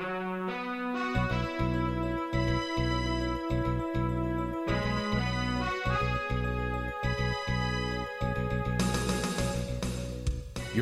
[0.00, 0.06] You're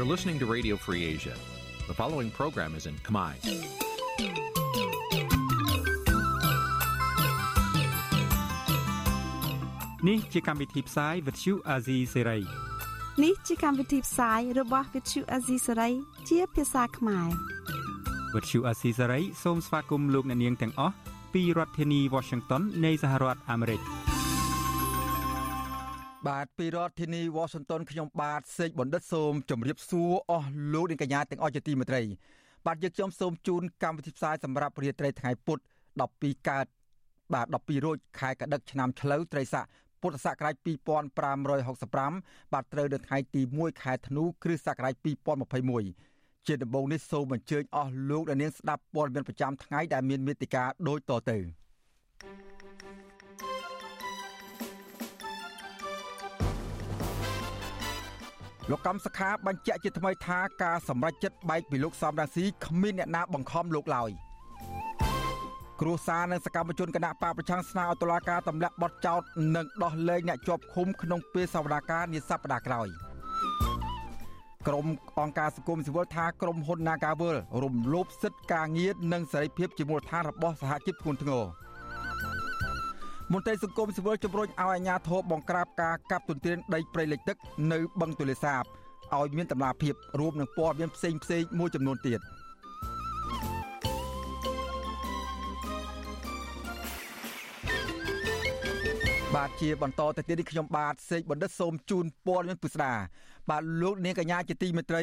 [0.05, 1.35] listening to Radio Free Asia.
[1.89, 3.35] The following program is in Khmer.
[10.09, 12.43] នេះជាកម្មវិធីផ្សាយ Vuthu Azizi Serai
[13.23, 15.93] នេះជាកម្មវិធីផ្សាយរបស់ Vuthu Azizi Serai
[16.29, 16.39] ជា
[18.35, 20.95] ភាសាខ្មែរ Vuthu Azizi Serai សូមស្វាគមន៍លោកអ្នកនាងទាំងអស់
[21.35, 23.81] ពីរដ្ឋធានី Washington នៃសហរដ្ឋអាមេរិក
[26.29, 32.03] បាទពីរដ្ឋធានី Washington ខ្ញុំបាទសេកបណ្ឌិតសូមជម្រាបសួរអស់លោកអ្នកកញ្ញាទាំងអស់ជាទីមេត្រី
[32.67, 35.59] បាទយើងខ្ញុំសូមជូនកម្មវិធីផ្សាយសម្រាប់រាត្រីថ្ងៃពុធ
[36.03, 36.67] 12កើត
[37.35, 39.65] បាទ12រោចខែកដឹកឆ្នាំឆ្លូវត្រីស័ក
[40.03, 40.55] ពុទ្ធសករាជ
[41.35, 51.39] 2565បាទត្រូវនៅថ្ងៃទី1ខែធ្នូគ្រិស្តសករាជ2021 ជាដំបូងនេះសូមអញ្ជើញអស់លោកអ្នកនាងស្ដាប់ព័ត៌មានប្រចាំថ្ងៃដែលមានមេតិការដូចតទៅ
[58.71, 64.11] លោកកម្មសខាបញ្ជាក់ជាថ្មីថាការសម្រេចចិត្តបែកពីលោកសំរាស៊ីគ្មានអ្នកណាបង្ខំលោកឡើយ
[65.81, 69.21] គ្រួសារនិងសកម្មជនគណៈបកប្រឆាំងស្នើឲ្យតុលាការទម្លាក់បទចោទ
[69.57, 73.08] និងដោះលែងអ្នកជាប់ឃុំក្នុងពេលសវនកម្មនាសប្តាហ៍ក្រោយ
[74.69, 74.87] ក្រុម
[75.21, 81.45] អង្គការសង្គមស៊ីវិលថាក្រុមហ៊ុន Nagavel រំលោភសិទ្ធិការងារនិងសេរីភាពជាមូលដ្ឋានរបស់សហជីពធ្ងន់ធ្ងរ
[83.33, 87.37] មន្ត្រីសង្គមស៊ីវិលជំរុញឲ្យអាជ្ញាធរបង្ក្រាបការកាប់ទន្ទ្រានដីព្រៃលិចទឹក
[87.73, 88.63] នៅបឹងទលេសាប
[89.17, 92.21] ឲ្យមានតម្លាភាពរួមនឹងព័ត៌មានផ្សេងផ្សេងមួយចំនួនទៀត
[99.37, 102.95] បាទជាបន្តទៅទៀតនេះខ្ញុំបាទសេកបណ្ឌិតសូមជូនព័ត៌មានពិស្ដា
[103.51, 105.03] បាទលោកនាងកញ្ញាជាទីមេត្រី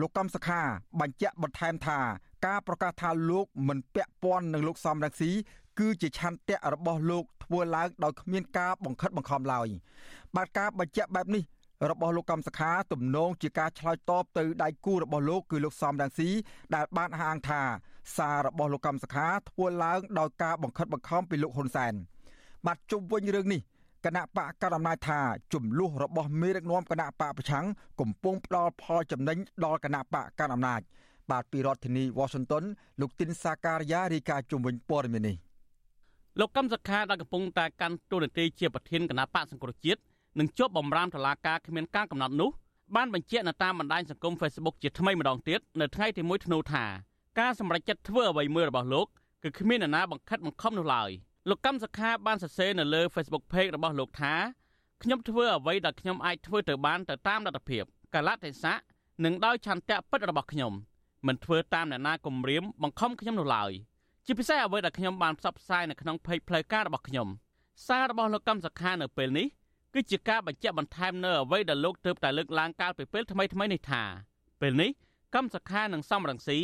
[0.00, 0.60] លោកកំសខា
[1.00, 1.98] បញ្ជាក់បន្ថែមថា
[2.46, 5.30] ការប្រកាសថាលោកមិនពាក់ព័ន្ធនឹងលោកសំរងស៊ី
[5.78, 9.68] គឺជាឆន្ទៈរបស់លោកធ្វើឡើងដោយគ្មានការបង្ខិតបង្ខំឡើយ
[10.36, 11.42] បាទការបញ្ជាក់បែបនេះ
[11.90, 16.28] របស់លោកកំសខាទំនងជាការឆ្លើយតបទៅដៃគូរបស់លោកគឺលោកសំរងស៊ី
[16.74, 17.62] ដែលបានហាងថា
[18.16, 21.94] សាររបស់លោកកំសខាធ្វើឡើងដោយការបង្ខិតបង្ខំពីលោកហ៊ុនសែន
[22.66, 23.60] បាទជុំវិញរឿងនេះ
[24.04, 25.20] គណៈបកកណ្ដាលអំណាចថា
[25.54, 27.66] ចំនួនរបស់មេដឹកនាំគណៈបកប្រឆាំង
[28.00, 30.80] កំពុងផ្ដល់ផលចំណេញដល់គណៈបកកណ្ដាលអំណាច
[31.30, 32.64] បាទពីរដ្ឋធានី Washington
[33.00, 35.36] លោកទីនសាការីយ៉ារីកាជុំវិញព័ត៌មាននេះ
[36.40, 40.00] លោកកឹមសុខាដែលកំពុងតែកាន់តួនាទីជាប្រធានគណៈបកសង្គ្រោះជាតិ
[40.38, 42.50] និងជាប់បំរាមតុលាការគ្មានការកំណត់នោះ
[42.96, 46.84] បានបញ្ជាក់នៅតាមបណ្ដាញសង្គម Facebook ជាថ្មីម្ដងទៀតនៅថ្ងៃទី1ធ្នូថា
[47.40, 49.06] ការសម្រេចចិត្តធ្វើអ្វីមួយរបស់លោក
[49.42, 51.10] គឺគ្មាននរណាបង្ខិតបង្ខំនោះឡើយ
[51.50, 54.34] លោកកម្មសខាបានសរសេរនៅលើ Facebook Page របស់លោកថា
[55.02, 57.84] ខ្ញុំធ្វើអ្វីដែលខ្ញុំអាចធ្វើទៅបានទៅតាមលទ្ធភាព
[58.14, 58.76] កលៈទេសៈ
[59.24, 60.72] និងដោយឆន្ទៈពិតរបស់ខ្ញុំ
[61.26, 63.70] មិនធ្វើតាមអ្នកណាគំរាមបង្ខំខ្ញុំនោះឡើយ
[64.26, 67.28] ជាពិសេសអ្វីដែលខ្ញុំបានផ្សព្វផ្សាយនៅក្នុង Page ផ្លូវការរបស់ខ្ញុំ
[67.86, 69.46] សាររបស់លោកកម្មសខានៅពេលនេះ
[69.94, 74.02] គឺជាការបញ្ជាក់បន្ថែមនៅអ្វីដែលលោកទើបតែលើកឡើងកាលពីពេលថ្មីថ្មីនេះថា
[74.60, 74.90] ពេលនេះ
[75.34, 76.58] កម្មសខានិងសំរងស៊ី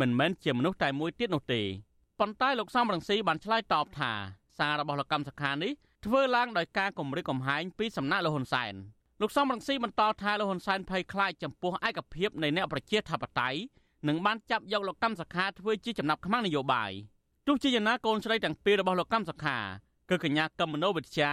[0.00, 1.62] មិនមែនជាមនុស្សតែមួយទៀតនោះទេ
[2.20, 4.12] ប៉ុន្តែលោកសំរងស៊ីបានឆ្លើយតបថា
[4.58, 5.72] សាររបស់លោកកម្មសខានេះ
[6.04, 8.74] ធ្វើឡើងដោយការគំរាមកំហែងពីសំណាក់លោកហ៊ុនសែន
[9.20, 13.58] លោកសំរងស៊ីបន្តថាលោកហ៊ុនសែនភ័យខ្លាចចំពោះឯកភាពនៃអ្នកប្រជាធិបតេយ្យ
[14.08, 16.92] និងបានចាប់យកលោកកម្មសខាធ្វើជាចំណាប់ខ្មាំងនយោបាយ
[17.46, 19.58] ទោះជាយ៉ាងណាកូនស្រីទាំងពីររបស់លោកកម្មសខា
[20.10, 21.30] គឺកញ្ញាកឹមមនោវិជ្ជា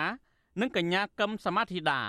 [0.62, 2.02] និងកញ្ញាកឹមសមាធិដា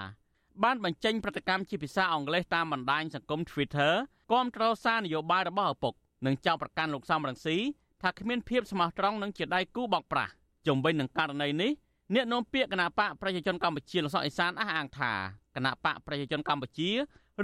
[0.65, 3.93] បានបញ្ចេញប្រតិកម្មជាភាសាអង់គ្លេសតាមបណ្ដាញសង្គម Twitter
[4.33, 5.95] គាំទ្រសារនយោបាយរបស់ឪពុក
[6.27, 7.57] និងចោទប្រកាន់លោកសំរងស៊ី
[8.05, 10.33] ថាគ្មានភាពស្មោះត្រង់និងជាដៃគូបោកប្រាស់
[10.67, 11.71] ជំវិញនឹងករណីនេះ
[12.15, 15.13] អ្នកនាំពាក្យគណៈបកប្រជាជនកម្ពុជាលោកសុកអេសានអះអាងថា
[15.57, 16.91] គណៈបកប្រជាជនកម្ពុជា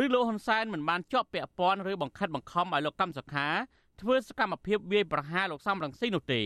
[0.02, 3.48] ឬលោកហ៊ុនសែនមិនបានជាប់ពាក់ព័ន្ធឬបង្ខិតបង្ខំឲ្យលោកកម្មសុខា
[4.00, 6.42] ធ្វើសកម្មភាពវាយប្រហារលោកសំរងស៊ីនោះទេ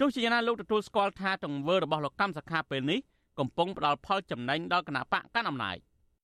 [0.00, 2.98] ទោះជាយ៉ាងណាលោកទទួលស្គាល់ថាទង្វើរបស់លោកកម្មសុខាពេលនេះ
[3.38, 5.76] កំពុងផ្ដល់ផលចំណេញដល់គណៈបកកាន់អំណាច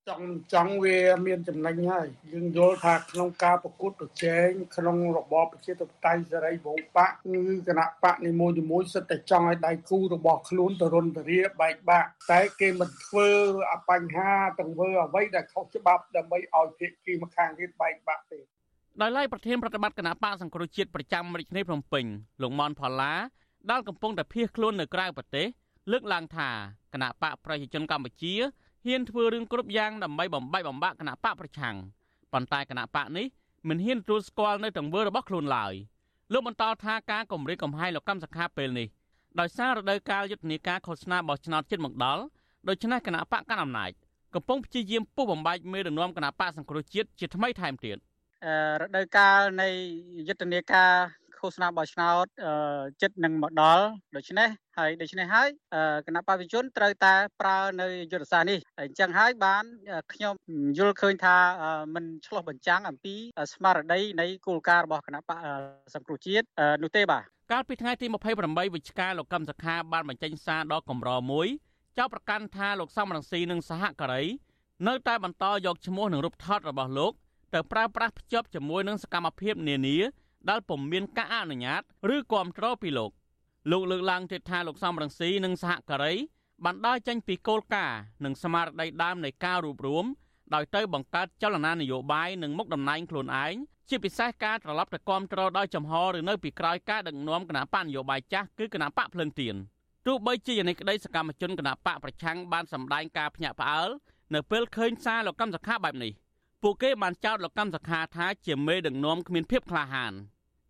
[0.07, 0.97] ចង់ចង់វា
[1.27, 13.29] មានចំណេញហើយយើងយល់ថាក្នុងការប្រកួតប្រជែងក្នុងរបបប្រជាធិបតេយ្យសេរីវងបកគឺគណៈបកនីមួយៗសិតតែចង់ឲ្យដៃគូរបស់ខ្លួនទៅរុនទៅរាបែកបាក់តែគេមិនធ្វើ
[13.71, 18.39] អបញ្ហាទាំងធ្វើអ្វីដែលខុសច្បាប់ដើម្បីឲ្យភាគីម្ខាងទៀតបែកបាក់ទេ
[19.01, 22.05] ដោយឡែកប្រធានប្រតិបត្តិគណៈបកសង្គ្រោះជាតិប្រចាំរាជធានីភ្នំពេញ
[22.41, 23.13] លោកមនផល្លា
[23.71, 25.47] ដែលកំពុងតែភៀសខ្លួននៅក្រៅប្រទេស
[25.91, 26.49] លើកឡើងថា
[26.93, 28.33] គណៈបកប្រជាជនកម្ពុជា
[28.87, 31.75] ហ៊ានធ្វើរឿងគ្រប់យ៉ាងដើម្បីបំបែកបំបាក់គណៈបកប្រឆាំង
[32.33, 33.25] ប៉ុន្តែគណៈបកនេះ
[33.69, 35.73] មិនហ៊ានទទួលស្គាល់នៅទង្វើរបស់ខ្លួនឡើយ
[36.33, 38.87] លោកបន្តថាការគម្រាមកំហែងលោកកម្មសខាពេលនេះ
[39.39, 42.23] ដោយសាររដូវកាលយុទ្ធនាការឃោសនាបោះឆ្នោតជាតិមកដល់
[42.67, 43.91] ដូច្នេះគណៈបកកណ្ដាលអំណាច
[44.35, 47.97] កំពុងព្យាយាមពុះបំបែកមេដឹកនាំគណៈបកសង្គ្រោះជាតិជាថ្មីថែមទៀត
[48.81, 49.67] រដូវកាលនៃ
[50.27, 50.91] យុទ្ធនាការ
[51.37, 52.25] ឃឃោសនាបោះឆ្នោត
[53.01, 53.85] ចិត្តនឹងមកដល់
[54.15, 55.49] ដូច្នេះ ហើយដូច្នេះហើយ
[56.07, 59.63] គណៈបព្វជិជនត្រូវតែប្រើនៅយុទ្ធសាស្ត្រនេះអញ្ចឹងហើយបាន
[60.13, 60.33] ខ្ញុំ
[60.77, 61.35] យល់ឃើញថា
[61.95, 63.15] มันឆ្លោះបញ្ចាំងអំពី
[63.53, 65.37] ស្មារតីនៃគោលការណ៍របស់គណៈបក
[65.95, 66.45] សង្គ្រោះជាតិ
[66.83, 71.47] នោះទេបាទកាលពីថ្ងៃទី28វិច្ឆិកាលោកកឹមសុខាបានបញ្ចេញសារដល់កម្រមួយ
[71.97, 74.23] ចោទប្រកាន់ថាលោកសំរងស៊ីនិងសហការី
[74.87, 77.13] នៅតែបន្តយកឈ្មោះនិងរូបថតរបស់លោក
[77.53, 79.97] ទៅប្រើប្រាស់ភ្ជាប់ជាមួយនឹងសកម្មភាពនានា
[80.49, 81.81] ដែលពុំមានការអនុញ្ញាត
[82.15, 83.11] ឬគ្រប់គ្រងពីលោក
[83.71, 86.13] លោកលើកឡើងទៀតថាលោកសំរងស៊ីនិងសហការី
[86.65, 90.05] បានដើរចេញពីគោលការណ៍និងស្មារតីដើមនៃការរួបរวม
[90.53, 93.55] ដោយទៅបង្កើតចលនានយោបាយនិងមុខតំណែងខ្លួនឯង
[93.89, 99.55] ជាពិសេសការត្រឡប់ទៅគ្រប់គ្រងដោយចំហឬនៅពីក្រោយការដឹកនាំគណៈបកនយោបាយចាស់គឺគណៈបកភ្លឹងទៀន
[100.05, 103.89] ទោះបីជាយ៉ាងនេះក្តីសកម្មជនគណៈបកប្រឆាំងបានសម្ដែងការភ្ញាក់ផ្អើល
[104.33, 106.11] នៅពេលឃើញសារលោកកម្មសខាបែបនេះ
[106.63, 110.13] ពួកគេបានចោទលោកកម្មសខាថាជាមេដឹកនាំគ្មានភាពក្លាហាន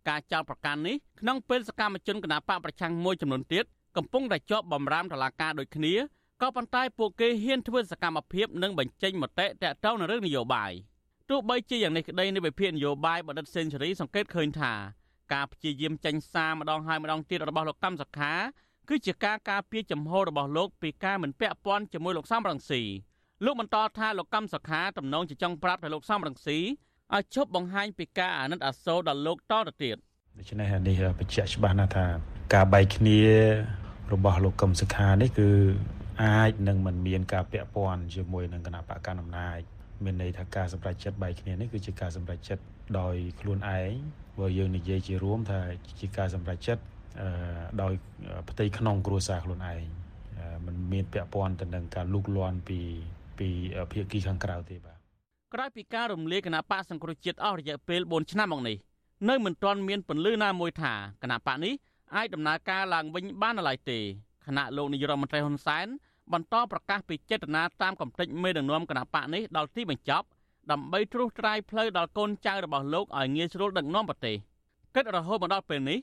[0.08, 3.64] ការចោទប្រកាន់នេះក្នុងពេលសកម្មជនគណបកប្រឆាំងមួយចំនួនទៀត
[3.96, 5.94] កំពុងតែជាប់បំរាមតឡាការដូចគ្នា
[6.42, 10.72] ក៏ប៉ុន្តែពួកគេហ៊ានធ្វើសកម្មភាពនិងបញ្ចេញមតិតាក់ទងនឹងរឿងនយោបាយ
[11.30, 14.72] ទោះបីជាយ៉ាងនេះក្តីនៃវិភាគនយោបាយបណ្ឌិតសេនស៊ូរីសង្កេតឃើញថា
[15.32, 18.32] ការព្យាយាមចេញសារម្ដងហើយម្ដងទៀតរបស់លោកកម្មសខា
[18.88, 22.82] គឺជាការការពារចំហរបស់លោកពីការមិនពាក់ព័ន្ធជាមួយលោកសំរងស៊ី
[23.44, 26.58] លោកបន្តថាលោកកម្មសខាទំនងជាចង់ប្រាប់ទៅលោកសំរងស៊ី
[27.16, 29.96] ឲ្យឈប់បង្ហាញពីការអាណិតអាសូរដល់លោកតទៅទៀត
[30.38, 32.06] ដូច្នេះនេះបញ្ជាក់ច្បាស់ណាស់ថា
[32.54, 33.20] ការបែកគ្នា
[34.12, 35.50] របស់លោកកឹមសុខានេះគឺ
[36.22, 39.58] អាចនឹងមិនមានការពាក់ព័ន្ធជាមួយនឹងគណៈបកកណ្ដាលអំណាច
[40.04, 42.62] មានន័យថាការសម្រេចចិត្តបែកគ្នានេះគឺជាការសម្រេចចិត្ត
[43.00, 43.92] ដោយខ្លួនឯង
[44.38, 45.60] បើយើងនិយាយជារួមថា
[46.00, 46.82] ជាការសម្រេចចិត្ត
[47.82, 47.92] ដោយ
[48.50, 49.82] ផ្ទៃក្នុងគ្រួសារខ្លួនឯង
[50.66, 52.80] มันមានពាក់ព័ន្ធទៅនឹងការលូកលាន់ពី
[53.38, 53.48] ពី
[53.92, 54.97] ភាគីខាងក្រៅទេបាទ
[55.54, 58.76] ក្រោយពីការរំលាយគណៈបកសង្គ្រោះជាតិអស់រយៈពេល4ឆ្នាំមកនេះ
[59.28, 60.92] នៅមិនទាន់មានពន្លឺណាមួយថា
[61.22, 61.72] គណៈបកនេះ
[62.16, 63.98] អាចដំណើរការឡើងវិញបានឡើយទេ
[64.46, 65.86] គណៈលោកនាយរដ្ឋមន្ត្រីហ៊ុនសែន
[66.32, 70.26] បន្តប្រកាសពីចេតនាតាមកំតិចមេដឹកនាំគណៈបកនេះដល់ទីបញ្ចប់
[70.70, 74.36] ដើម្បីត្រួសត្រាយផ្លូវដល់កូនចៅរបស់លោកឲ្យងាយស្រួលដឹកនាំប្រទេស
[74.94, 75.98] គិតរហូតមកដល់ពេលនេះ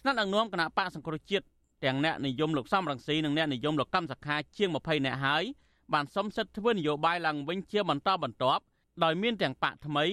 [0.00, 1.44] ថ្នាក់ដឹកនាំគណៈបកសង្គ្រោះជាតិ
[1.84, 5.44] ទាំងអ្នកនិយមលោកសំរងស៊ីនិងអ្នកនិយមលោកកម្មសខាជាង20នាក់ហើយ
[5.92, 8.62] បានសុំសិទ្ធិធ្វើនយោបាយឡើងវិញជាបន្តបន្ទាប់
[9.04, 10.04] ដោយមានទាំងបកថ្មី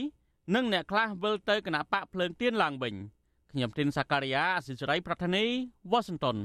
[0.55, 2.93] និងអ្នកខ្លះវិលទៅគណៈបកភ្លើងទៀនឡើងវិញ
[3.51, 5.43] ខ្ញុំទីនសាការីយ៉ាអសិសរីប្រធានី
[5.91, 6.37] វ៉ាស៊ីនតោន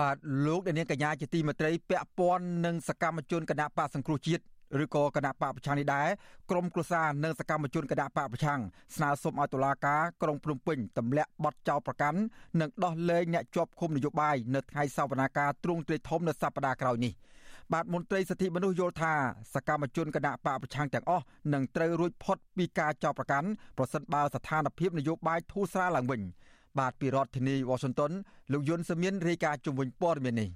[0.00, 0.16] បាទ
[0.46, 4.42] លោកអ្នកនាងកញ្ញាជាទីមេត្រីពាក់ព័ន្ធនឹងសកម្មជនគណៈបកសង្គ្រោះជាតិ
[4.82, 6.08] ឬក៏គណៈបកប្រឆាំងនេះដែរ
[6.50, 8.60] ក្រមគ្រួសារនិងសកម្មជនគណៈបកប្រឆាំង
[8.96, 12.18] ស្នើសុំឲ្យតុលាការក្រុងភ្នំពេញទម្លាក់បទចោទប្រកាន់
[12.60, 17.12] និងដោះលែងអ្នកជាប់ឃុំនយោបាយនៅថ្ងៃសវនាការទ្រង់ទ្រាយធំនៅសប្តាហ៍ក្រោយនេះ
[17.72, 19.14] បាទមន្ត្រីសិទ្ធិមនុស្សយល់ថា
[19.54, 21.24] សកម្មជនគណៈបកប្រឆាំងទាំងអស់
[21.54, 26.22] នឹងត្រូវរួចផុតពីការចោទប្រកាន់ប្រសិនបើស្ថានភាពនយោបាយធូរស្រាលឡើងវិញ
[26.78, 28.12] បាទពីរដ្ឋធានី Washington
[28.52, 30.50] លោកយុនសាមៀនរាយការណ៍ជំវិញព័ត៌មាននេះ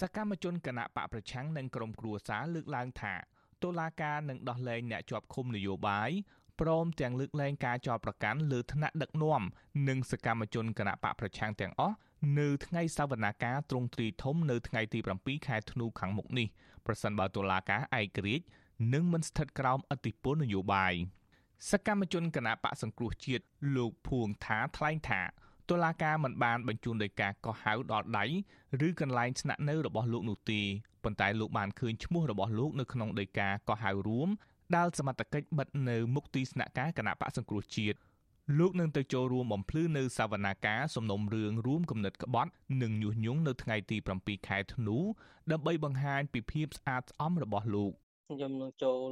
[0.00, 3.14] សកម្មជនគណៈបកប្រឆាំងនិងក្រុមគ្រួសារលើកឡើងថា
[3.62, 6.10] តុលាការនឹងដោះលែងអ្នកជាប់ឃុំនយោបាយ
[6.60, 9.42] ព្រមទាំងលើកលែងការចោទប្រកាន់លើថ្នាក់ដឹកនាំ
[9.88, 11.96] និងសកម្មជនគណៈបកប្រឆាំងទាំងអស់
[12.38, 16.46] នៅថ្ងៃសវនាការទ្រង់ទ្រីធំនៅថ្ងៃទី7ខែធ្នូខាងមុខនេះ
[16.86, 18.44] ប្រសិនបើតុលាការឯករាជ្យ
[18.94, 20.94] នឹងមិនស្ថិតក្រោមអធិបុលនយោបាយ
[21.70, 23.44] សកម្មជនគណៈបកសង្គ្រោះជាតិ
[23.76, 25.20] លោកភួងថាថ្លែងថា
[25.70, 28.24] តុលាការមិនបានបញ្ជូនដោយការកោះហៅដល់ដៃ
[28.86, 30.60] ឬកន្លែងស្នាក់នៅរបស់លោកនោះទេ
[31.04, 34.28] ប៉ុន្តែលោកបានឃើញឈ្មោះរបស់លោកនៅក្នុងដីកាកោះហៅរួម
[34.76, 37.98] ដែលសមត្ថកិច្ចបិទនៅមុខទីស្នាក់ការគណៈបកសង្គ្រោះជាតិ
[38.58, 42.50] លោកនឹងទៅចូលរួមបំភ្លឺនៅសវនាការសំណុំរឿងរួមគំនិតក្បត់
[42.82, 44.96] និងញុះញង់នៅថ្ងៃទី7ខែធ្នូ
[45.50, 47.92] ដើម្បីបង្ហាញពីភាពស្អាតស្អំរបស់លោក
[48.30, 49.08] ខ្ញុំនឹងចូល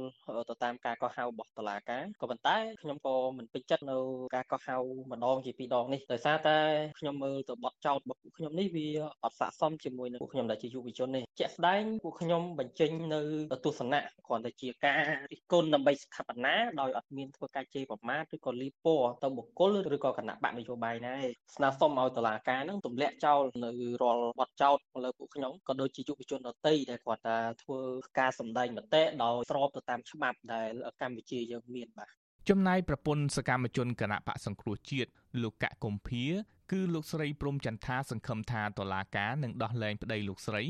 [0.49, 3.97] ទៅតាមការកោះហៅរបស់តុលាការក៏ប៉ុន្តែខ្ញុំក៏មិនពេញចិត្តនៅ
[4.35, 4.75] ការកោះហៅ
[5.11, 6.57] ម្ដងជាពីរដងនេះដោយសារតែ
[6.99, 8.87] ខ្ញុំមើលទៅបទចោទរបស់ពួកខ្ញុំនេះវា
[9.23, 13.21] អត់ស័ក្តិសមជាមួយនឹងពួកខ្ញុំដែលជាយុវជននេះជាក់ស្ដែងពួកខ្ញុំបញ្ចេញនៅ
[13.65, 23.71] ទស្សនៈគ្រាន់តែជាការរិះគន់ដើម្បីស្ថាបនាដោយអត់មានធ្វើការជេរប្រមាថឬក៏លីពណ៌ទៅបុគ្គលឬក៏គណៈបកនយោបាយណាទេស្នើសុំឲ្យតុលាការនឹងទម្លាក់ចោលនៅ
[24.01, 27.79] រាល់បទចោទលើពួកខ្ញុំក៏ដូចជាយុវជនដទៃដែលគាត់ថាធ្វើ
[28.19, 32.09] ការសម្ដែងមតិដោយស្របទៅតាមច្បាប់ដែលកម្ពុជាយើងមានបាទ
[32.49, 35.09] ចំណែកប្រពន្ធសកម្មជនគណៈបកសង្គ្រោះជាតិ
[35.43, 36.25] លោកកកកុម្ភា
[36.71, 40.63] គឺលោកស្រីព្រំចន្ទថាសង្ឃឹមថាតុលាការនឹងដោះលែងប្តីលោកស្រី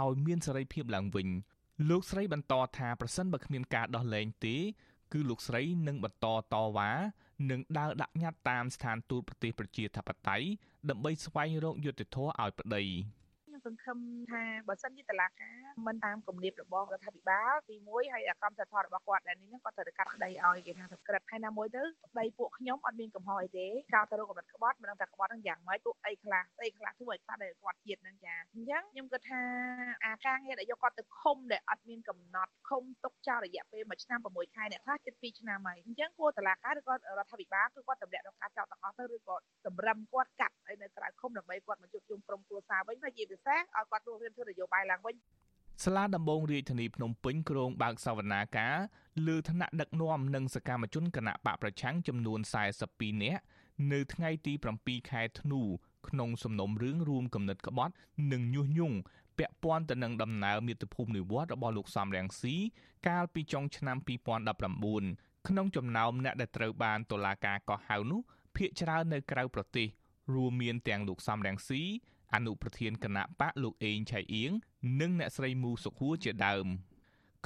[0.00, 1.28] ឲ្យមានសេរីភាពឡើងវិញ
[1.90, 4.56] លោកស្រីបន្តថាប្រសិនបើគ្មានការដោះលែងទេ
[5.12, 6.90] គឺលោកស្រីនឹងបន្តតវ៉ា
[7.50, 10.46] និងដើរដាក់ញត្តិតាមស្ថានទូតប្រទេសប្រជាធិបតេយ្យ
[10.90, 13.19] ដើម្បីស្វែងរកយុត្តិធម៌ឲ្យប្តីខ
[13.66, 13.98] សង្ឃឹម
[14.30, 29.42] ថាបើសិនជាតឡាការមិនតាមគំនាបរបស់រដ្ឋាភិបាលទី1ហើយកម្មសិទ្ធិរបស់គាត់ដែលនេះគាត់ត្រូវតែកាត់ក្តីឲ្យគេថាក្រិតហើយណាមួយទៅក្តីពួកខ្ញុំអត់មានកំហុសអីទេចោលទៅរកកម្រិតក្បត់មិនដឹងថាក្បត់ហ្នឹងយ៉ាងម៉េចពួកអីខ្លះអីខ្លះធ្វើឲ្យខ្លះដែលគាត់ជាតិហ្នឹងចាអញ្ចឹងខ្ញុំគិតថា
[30.04, 39.36] អាការងារដែលយកគាត់ទៅឃុំដែលអត់មានកំណត់ឃុំទុកចោលរយៈពេល1ឆ្នាំ6ខែអ្នកខ្លះជិត2ឆ្នាំហើយអញ្ចឹងគួរតឡាការឬក៏រដ្ឋាភិបាលគឺគាត់ទម្លាក់ដល់ការចោលទាំងអស់ទៅឬក៏
[39.66, 45.16] តម្រឹមគាត់កាត់ឲ្យនៅក្រៅឃុំដើម្បីគាត់មកជួបជុំក្រុមគ្រួសារវិញហើយជាពិសេសឲ្យគាត់រស់រៀនធ្វើនយោបាយឡើងវិញ
[45.84, 48.76] សាលាដំបងរាជធានីភ្នំពេញក្រុងបើកសវនាការ
[49.26, 52.40] លើឋានៈដឹកនាំនិងសកម្មជនគណៈបកប្រឆាំងចំនួន
[52.82, 53.42] 42នាក់
[53.92, 54.52] នៅថ្ងៃទី
[54.82, 55.60] 7ខែធ្នូ
[56.08, 57.92] ក្នុងសំណុំរឿងរួមគំនិតក្បត់
[58.32, 58.98] និងញុះញង់
[59.38, 62.56] ពាក់ព័ន្ធទៅនឹងដំណើរមាតុភូមិនិវត្តរបស់លោកសំរងស៊ី
[63.08, 63.96] កាលពីចុងឆ្នាំ
[64.72, 68.20] 2019ក្នុងចំណោមអ្នកដែលត្រូវបានតុលាការកោះហៅនោះ
[68.56, 69.88] ភ្នាក់ច្រើននៅក្រៅប្រទេស
[70.34, 71.82] រួមមានទាំងលោកសំរងស៊ី
[72.34, 74.52] អនុប្រធានគណៈបកលោកអេងឆៃអៀង
[75.00, 76.66] និងអ្នកស្រីមូសុខួរជាដើម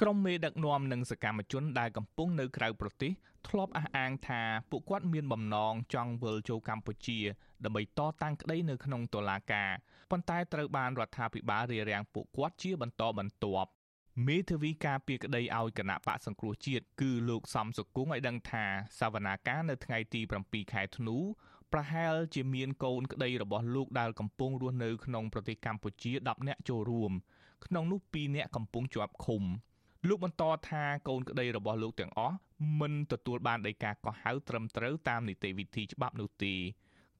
[0.01, 3.11] ក្រុមមេដឹកនាំនិងសកម្មជនដែលកំពុងនៅក្រៅប្រទេស
[3.47, 7.19] ធ្លាប់អះអាងថាពួកគាត់មានបំណងចង់វិលចូលកម្ពុជា
[7.63, 9.71] ដើម្បីតតាំងក្តីនៅក្នុងតុលាការ
[10.11, 13.69] ប៉ុន្តែត្រូវបានរដ្ឋាភិបាលរារាំងពួកគាត់ជាបន្តបន្ទាប់
[14.27, 18.65] មេធាវីការពីក្តីឲ្យគណៈបកសង្គ្រោះជាតិគឺលោកសំសុគង្គឲ្យដឹងថា
[18.99, 21.17] សវនាការនៅថ្ងៃទី7ខែធ្នូ
[21.73, 27.11] ប្រហែលជាមានកូនក្តីរបស់លោកដែលកំពុងរស់នៅក្នុងប្រទេសកម្ពុជា10នាក់ចូលរួម
[27.65, 29.43] ក្នុងនោះ2នាក់កំពុងជាប់ឃុំ
[30.07, 32.37] លោកបន្តថាកូនក្តីរបស់លោកទាំងអស់
[32.79, 36.55] មិនទទួលបានដីកាកោះហៅត្រឹមត្រូវតាមនីតិវិធីច្បាប់នោះទេ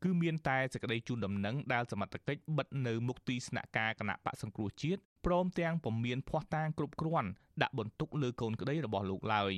[0.03, 7.29] គឺមានតែសេចក្តីជូនដំណឹងដែលសមត្ថកិច្ចបិទនៅមុខទីស្នាក់ការគណៈបកសង្គ្រោះជាតិព្រមទាំងពុំមានភ័ស្តុតាងគ្រប់គ្រាន់
[7.61, 9.53] ដាក់បន្ទុកលើកូនក្តីរបស់លោកឡើយ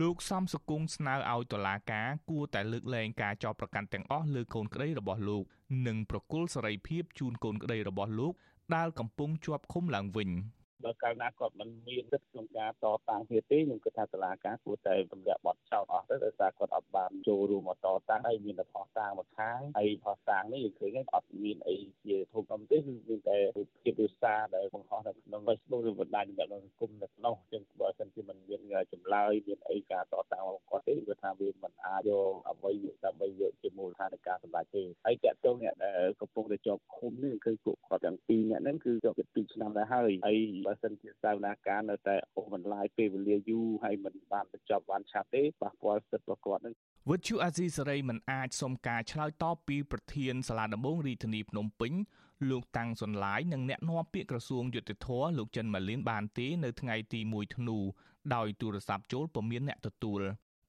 [0.00, 5.44] លោកសំសកុងស្នើឲ្យតុលាការគួរតែលើកលែងការចោទប្រកាន់ទាំងអស់លើកូនក្តីរបស់លោក
[5.86, 8.32] និងប្រគល់សេរីភាពជូនកូនក្តីរបស់លោក
[8.74, 10.30] ដែលកំពុងជាប់ឃុំឡើងវិញ។
[10.84, 28.60] បើកាលណាគាត់មិនមានសិទ្ធិក្នុងការតតាំងទៀតទេខ្ញុំគិតថាតុលាការគួរតែទម្លាក់បទចោទអស់ទៅដោយសារគាត់អត់បានចូលរួមមកតតាំងហើយមានតែផុសតាំងមួយខាងហើយផុសតាំងនេះយើងឃើញអត់មានអីជាធំធំទេគឺមានតែរូបភាពឬសារដែលបង្ហោះនៅក្នុង Facebook ឬបណ្ដាញនៅក្នុងសង្គមនៅក្នុងចឹងបើសិនជាមិនមាន
[28.92, 32.72] ចម្លើយមានអីការតតាំងរបស់គាត់ទេគឺថាវាមិនអាចយកអ្វី
[33.04, 46.74] ដើម្បីយកជាមូលដ្ឋាននៃការសម្រេចទេហើយតើតោងអ្នកដែលកំពុងតែជាប់ឃុំនេះគឺពួកគាត់ទាំងពីរអ្នកហ្នឹងគឺជាប់ពី2ឆ្នាំដែរហើយហើយបើសិនជាសាវនាការនៅតែអូសបន្លាយពេលវេលាយូរហើយមិនបានបញ្ចប់បានឆាប់ទេប៉ះពាល់សិទ្ធិរបស់គាត់នឹង
[47.10, 51.92] វិទ្យុអាស៊ីសេរីមិនអាចសុំការឆ្លើយតបពីប្រធានសាលាដំបងរាជធានីភ្នំពេញ
[52.50, 57.78] លោកតាំងសុនឡាយនិងអ្នកនាំពាក្យក្រសួងយុតិធធលោកចិនម៉ាលីនបានទេនៅថ្ងៃទី1ធ្នូ
[58.34, 60.20] ដោយទូរស័ព្ទចូលពុំមានអ្នកទទួល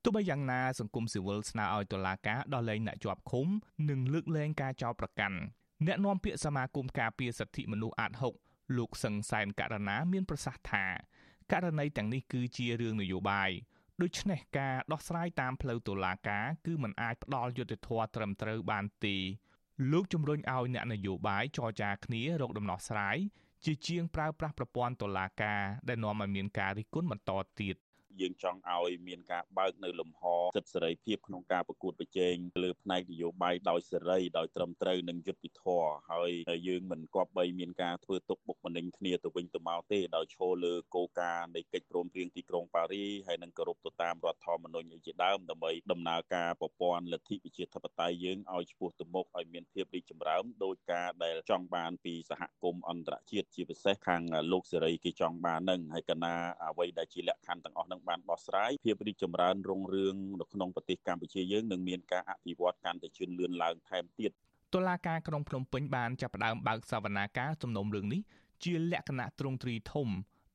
[0.04, 3.48] ទោះបីយ៉ាងណាសង្គមស៊ីវិលស្នើឲ្យតុលាការដោះលែងអ្នកជាប់ឃុំ
[3.90, 5.38] និងលើកលែងការចោទប្រកាន់
[5.88, 10.86] អ្នកនាំពាក្យសមាគមការពារសិទ្ធិមនុស្សអាត6 លោកសឹងសែនករណាមានប្រសាសន៍ថា
[11.52, 13.52] ករណីទាំងនេះគឺជារឿងនយោបាយ
[14.02, 19.18] ដូច្នេះការដោះស្រាយតាមផ្លូវតុលាការគឺมันអាចផ្ដល់យុត្តិធម៌ត្រឹមត្រូវបានទេ
[19.92, 23.18] លោកជំរុញឲ្យអ្នកនយោបាយចរចាគ្នារកដំណោះស្រាយ
[23.66, 27.32] ជាជាងប្រើប្រាស់ប្រព័ន្ធតុលាការដែលនាំឲ្យមានការរិះគន់បន្ត
[27.62, 27.76] ទៀត
[28.22, 30.24] យើងចង់ឲ្យមានការបើកនៅលំហ
[30.56, 36.32] សិទ្ធិសេរីភាពក្នុងការប្រកួតប្រជែងលើផ្នែកនយោបាយដោយសេរីដោយត្រឹមត្រូវនិងយុត្តិធម៌ហើយ
[36.68, 64.32] យើងមិនគប្បីមានការធ្វើទុកបុកម្នេញគ្នាទៅវិញទៅមកទេដោយឈលលើគោលការណ៍នៃកិច្ចព្រមព្រៀងទីក្រុងប៉ារីហើយនឹងគោរពទៅតាមរដ្ឋធម្មនុញ្ញជាដើមដើម្បីដំណើរការប្រព័ន្ធលទ្ធិប្រជាធិបតេយ្យយើងឲ្យឆ្ពោះទៅមុខឲ្យមានភាពរីកចម្រើនដោយការដែលចង់បានពីសហគមន៍អន្តរជាតិជាពិសេសខាងលោកសេរីគេចង់បាននឹងហើយកណាអ្វីដែលជាលក្ខខណ្ឌទាំងអស់នឹងបានដោះស្រាយភាពរីកចម្រើនរុងរឿងនៅក្នុងប្រទេសកម្ពុជាយើងនឹងមានការអភិវឌ្ឍកាន់តែជឿនលឿនឡើងថែមទៀត
[64.74, 68.22] តុលាការក្រុងភ្នំពេញបានចាប់ផ្ដើមបើកសវនាការសំណុំរឿងនេះ
[68.64, 70.08] ជាលក្ខណៈទ្រង់ទ្រីធំ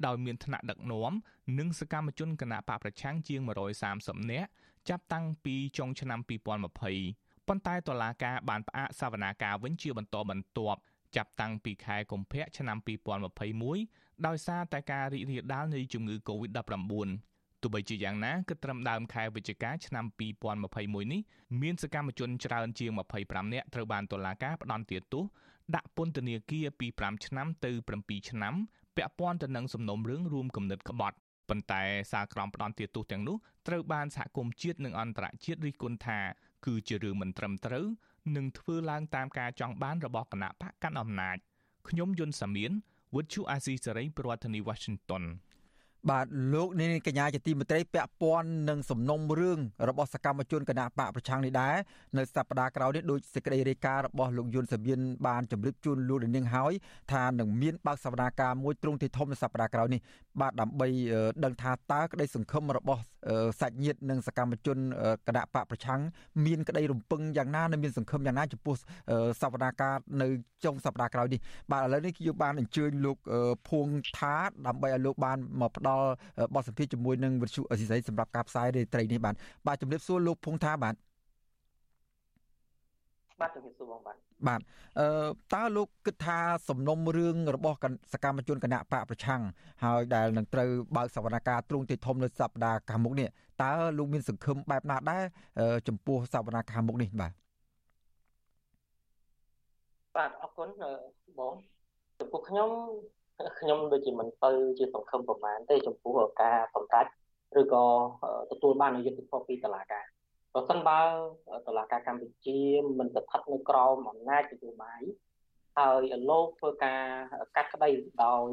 [0.06, 1.12] ដោយមានថ្នាក់ដឹកនាំ
[1.58, 3.40] និងសកម្មជនគណៈបកប្រឆាំងជាង
[3.86, 4.48] 130នាក់
[4.88, 10.80] ចាប់តាំងពីចុងឆ្នាំ2020ប៉ុន្តែតុលាការបានផ្អាកសវនាការវិញជាបន្តបន្ទាប់
[11.16, 12.76] ចាប់តាំងពីខែកុម្ភៈឆ្នាំ
[13.50, 17.29] 2021ដោយសារតែការរីករាលដាលនៃជំងឺ Covid-19
[17.62, 20.04] ទោះបីជាយ៉ាងណាគិតត្រឹមដើមខែវិច្ឆិកាឆ្នាំ
[20.58, 21.20] 2021នេះ
[21.62, 22.90] មានសកម្មជនច្រើនជាង
[23.22, 25.24] 25នាក់ត្រូវបានតុលាការផ្តន្ទាទោស
[25.74, 28.54] ដាក់ពន្ធនាគារពី5ឆ្នាំទៅ7ឆ្នាំ
[28.96, 31.16] ពាក់ព័ន្ធទៅនឹងសំណុំរឿងរួមគំនិតក្បត់
[31.48, 33.36] ប៉ុន្តែសារក្រមផ្ដន្ទាទោសទាំងនោះ
[33.68, 36.20] ត្រូវបានសហគមន៍ជាតិនិងអន្តរជាតិរិះគន់ថា
[36.66, 37.86] គឺជារឿងមិនត្រឹមត្រូវ
[38.36, 41.36] និងធ្វើឡើងតាមការចង់បានរបស់គណៈបកកាន់អំណាច
[41.88, 42.72] ខ្ញុំយុនសាមៀន
[43.14, 45.24] Would you Azizi Saray ប្រធានាធិបតី Washington
[46.08, 51.74] បាទលោកនាងកញ្ញាជាទីមេត្រីពាក់ព័ន្ធនឹងសំណុំរឿងរបស់សកម្មជនគណៈបកប្រឆាំងនេះដែរ
[52.16, 56.72] នៅសប្តាហ៍ក្រោយនេះដោយសេចក្តីរាយការណ៍របស់លោកយុនសាវៀនបានជម្រាបជូនលោកនាងហើយ
[57.12, 60.00] ថានឹងមានបើកសវនាការមួយទ្រង់ទីធំនៅសប្តាហ៍ក្រោយនេះ
[60.40, 60.88] បាទដើម្បី
[61.44, 63.02] ដឹងថាតើក្តីសង្ឃឹមរបស់
[63.60, 64.78] សាច់ញាតិនិងសកម្មជន
[65.26, 66.00] គណៈបកប្រឆាំង
[66.46, 68.74] មានក្តីរំពឹងយ៉ាងណានិងមានសង្ឃឹមយ៉ាងណាចំពោះ
[69.42, 70.28] សវនាការនៅ
[70.64, 71.40] ចុងសប្តាហ៍ក្រោយនេះ
[71.70, 73.16] បាទឥឡូវនេះយើងបានអញ្ជើញលោក
[73.68, 73.86] ភួង
[74.18, 74.34] ថា
[74.66, 75.89] ដើម្បីឲ្យលោកបានមកផ្ដល់
[76.54, 79.34] បទសម្ភាសជាមួយនឹងវិទ្យុអស៊ីសេរីសម្រាប់ការផ្សាយរាត្រីនេះបាទ
[79.66, 80.94] បាទជំរាបសួរលោកភុងថាបាទ
[83.40, 84.16] បាទជំរាបសួរបងបាទ
[84.48, 84.60] បាទ
[84.98, 85.06] អឺ
[85.54, 87.76] តើលោកគិតថាសំណុំរឿងរបស់
[88.12, 89.42] សកម្មជនគណៈបកប្រឆាំង
[89.84, 93.28] ហើយដែលនឹងត្រូវបើកសវនកម្មទ្រង់ទីធំនៅសប្តាហ៍ខាងមុខនេះ
[93.62, 95.24] តើលោកមានសង្ឃឹមបែបណាដែរ
[95.88, 97.32] ចំពោះសវនកម្មខាងមុខនេះបាទ
[100.16, 100.68] បាទអរគុណ
[101.38, 101.54] បង
[102.20, 102.70] ចំពោះខ្ញុំ
[103.58, 107.06] ខ្ញុំដូចជាមិនទៅជាសង្ឃឹមប្រមាណទេចំពោះការសម្រេច
[107.60, 107.84] ឬក៏
[108.50, 110.04] ទទួលបានយុត្តិធម៌ពីតុលាការ
[110.54, 111.00] ប្រសិនបើ
[111.68, 112.58] តុលាការកម្ពុជា
[112.98, 115.02] មិនស្ថិតនៅក្រោមអំណាចនយោបាយ
[115.78, 117.02] ហើយលោកធ្វើការ
[117.56, 117.90] កាត់ក្តី
[118.24, 118.48] ដោយ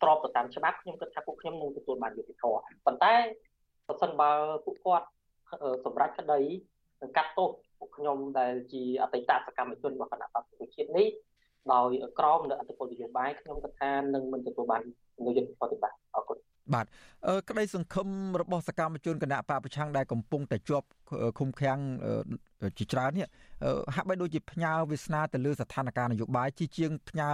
[0.00, 3.14] ស្របទៅតាមច្បាប់ខ្ញុំគិតថាពួកខ្ញុំនឹងទទួលបានយុត្តិធម៌ប៉ុន្តែ
[3.86, 4.30] ប្រសិនបើ
[4.64, 5.06] ពួកគាត់
[5.84, 6.40] សម្រេចក្តី
[7.02, 11.06] នឹងកាត់ទោសពួកខ្ញុំដែលជាអតីតសកម្មជនរបស់គណៈបព្វជិជាតិនេះ
[11.72, 14.82] ដោយក្រមនៅអធិបតេយ្យនយោបាយខ្ញុំគិតថានឹងមិនទទួលបាន
[15.26, 16.38] នូវយុត្តិធម៌ទេបាទអរគុណ
[16.74, 16.86] បាទ
[17.26, 18.08] អឺក្តីសង្ឃឹម
[18.40, 20.86] របស់សកម្មជនគណៈបកប្រឆាំងដែលកំពុងតែជាប់
[21.38, 21.78] ឃុំឃាំង
[22.78, 23.26] ជាច្រើននេះ
[23.94, 27.30] ហាក់បីដូចជាផ្ញើវាសនាទៅលើស្ថានភាពនយោបាយជាជាងផ្ញើ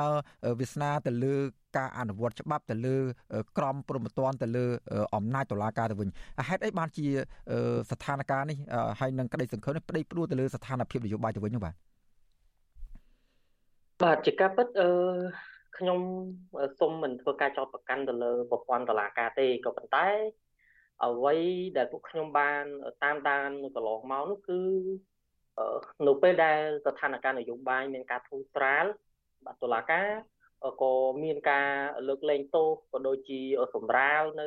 [0.60, 1.34] វាសនាទៅលើ
[1.76, 2.96] ការអនុវត្តច្បាប់ទៅលើ
[3.58, 4.64] ក្រមព្រហ្មទណ្ឌទៅលើ
[5.14, 6.08] អំណាចតុលាការទៅវិញ
[6.48, 7.06] ហេតុអីបានជា
[7.90, 8.56] ស្ថានភាពនេះ
[9.00, 11.74] ហើយនឹងក្តីសង្ឃឹមនេះប្តីព្រួទៅលើស្ថានភាពនយោបាយទៅវិញនោះបាទ
[14.02, 14.88] បាទជាការពិតអឺ
[15.78, 16.00] ខ្ញុំ
[16.80, 20.08] សូមមិនធ្វើការចោទប្រកាន់ទៅលើប្រព័ន្ធតុលាការទេក៏ប៉ុន្តែ
[21.04, 21.36] អ្វី
[21.76, 22.64] ដែលពួកខ្ញុំបាន
[23.04, 24.60] តាមដាននៅកន្លងមកនោះគឺ
[26.06, 28.84] នៅពេលដែលស្ថានភាពនយោបាយមានការធូរស្រាល
[29.46, 30.08] បាទតុលាការ
[30.82, 30.92] ក៏
[31.24, 31.68] មានការ
[32.08, 33.40] លើកលែងទោសក៏ដូចជា
[33.74, 34.46] សម្រាលនៅ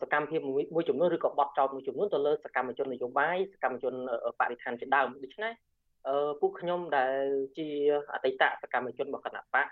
[0.00, 0.40] សកម្មភាព
[0.74, 3.94] មួយចំនួនឬក៏បទចោទមួយចំនួនទៅលើសកម្មជននយោបាយសកម្មជន
[4.40, 5.52] បរិស្ថានជាដើមដូច្នេះ
[6.40, 7.24] ពួកខ្ញុំដែល
[7.58, 7.68] ជា
[8.14, 9.66] អតីតសកម្មជនរបស់គណៈបក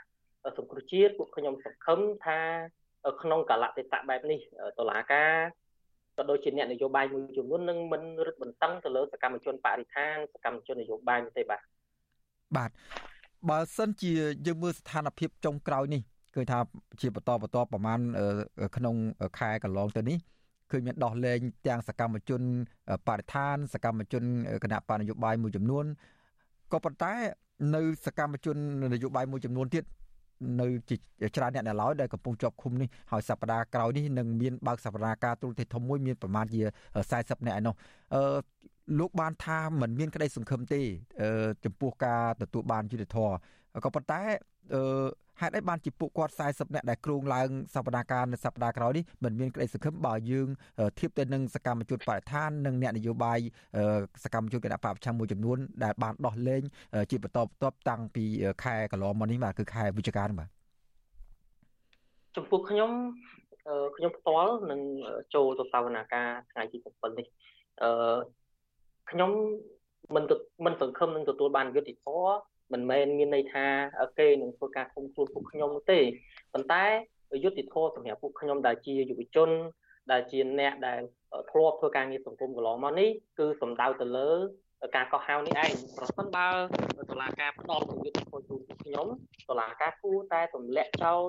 [0.58, 2.38] សង្គ្រោះជាតិពួកខ្ញុំសង្ឃឹមថា
[3.22, 4.40] ក្នុងកលៈទេសៈបែបនេះ
[4.78, 5.34] តឡាការ
[6.16, 11.62] ក៏ដូចជាអ្នកនយោបាយមួយចំនួននឹងមិនរឹតបន្តឹងទៅលើសកម្មជនបរិស្ថានសកម្មជននយោបាយទេបាទ
[12.56, 12.70] បាទ
[13.50, 14.12] បើសិនជា
[14.46, 16.02] យើងមើលស្ថានភាពចុងក្រោយនេះ
[16.34, 16.58] ឃើញថា
[17.00, 18.00] ជាបន្តបន្តប្រមាណ
[18.76, 18.96] ក្នុង
[19.38, 20.18] ខែកន្លងទៅនេះ
[20.70, 22.42] ឃើញមានដោះលែងទាំងសកម្មជន
[23.08, 24.24] បរិស្ថានសកម្មជន
[24.64, 25.84] គណៈបកនយោបាយមួយចំនួន
[26.74, 27.12] ក៏ប៉ុន្តែ
[27.74, 28.56] នៅ សកម្មជន
[28.94, 29.84] នយោបាយមួយចំនួនទៀត
[30.60, 30.68] នៅ
[31.36, 36.60] ច្រើនអ្នកនៅឡើយដែលកំពុងជាប់ឃុំនេះហើយសប្តាហ៍ក្រោយនេះនឹងមានបើកសវនាការទូលទេធំមួយមានប្រមាណជា
[37.04, 37.74] 40នាក់ឯនោះ
[38.14, 38.38] អឺ
[38.98, 40.80] លោកបានថាมันមានក្តីសង្ឃឹមទេ
[41.64, 43.34] ចំពោះការទទួលបានយុត្តិធម៌
[43.84, 44.20] ក៏ប៉ុន្តែ
[44.72, 44.80] អឺ
[45.40, 50.48] ហេតុអីបានជាពួកគាត់40នាក់ដែលគ្រោងឡើងសប្តាហ៍ការនៅសប្តាហ៍ក្រោយនេះមិនមានក្តីសង្ឃឹមបើយើង
[50.98, 53.38] ធៀបទៅនឹងសកម្មជនបរិស្ថាននិងអ្នកនយោបាយ
[54.24, 56.62] សកម្មជនគណៈបព្វប្រឆាំងមួយចំនួនដែលបានដោះលែង
[57.10, 58.24] ជាបន្តបន្ទាប់តាំងពី
[58.64, 60.48] ខែកន្លងមកនេះបាទគឺខែវិច្ឆិកានេះបាទ
[62.36, 62.90] ចំពោះខ្ញុំ
[63.96, 64.80] ខ្ញុំផ្ទាល់នឹង
[65.34, 67.26] ចូលទៅសវនាការថ្ងៃទី7នេះ
[67.82, 68.16] អឺ
[69.10, 69.30] ខ្ញុំ
[70.14, 70.24] មិន
[70.64, 72.34] មិនសង្ឃឹមនឹងទទួលបានយុត្តិធម៌
[72.72, 73.66] មិនមែនមានន័យថា
[74.18, 76.00] គេនឹងធ្វើការឃុំខ្លួនពួកខ្ញុំទេ
[76.52, 76.84] ប៉ុន្តែ
[77.44, 79.50] យុទ្ធធម៌សម្រាប់ពួកខ្ញុំដែលជាយុវជន
[80.12, 81.00] ដែលជាអ្នកដែល
[81.50, 84.30] ធ្លាប់ធ្វើការងារសង្គមកន្លងមកនេះគឺសំដៅទៅលើ
[84.96, 86.48] ការកោះហៅនេះឯងប្រសិនបើ
[87.10, 89.06] តុលាការផ្ដល់យុទ្ធធម៌ជូនពួកខ្ញុំ
[89.48, 91.22] តុលាការគួរតែទម្លាក់ចោល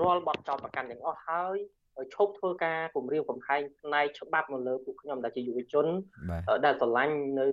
[0.00, 1.56] រាល់បទចោទប្រកាន់ទាំងអស់ហើយ
[2.14, 5.86] ឈប់ធ្វើការគម្រាមកំហែងផ្នែកច្បាប់មកលើពួកខ្ញុំដែលជាយុវជន
[6.64, 7.46] ដែលស្រឡាញ់នៅ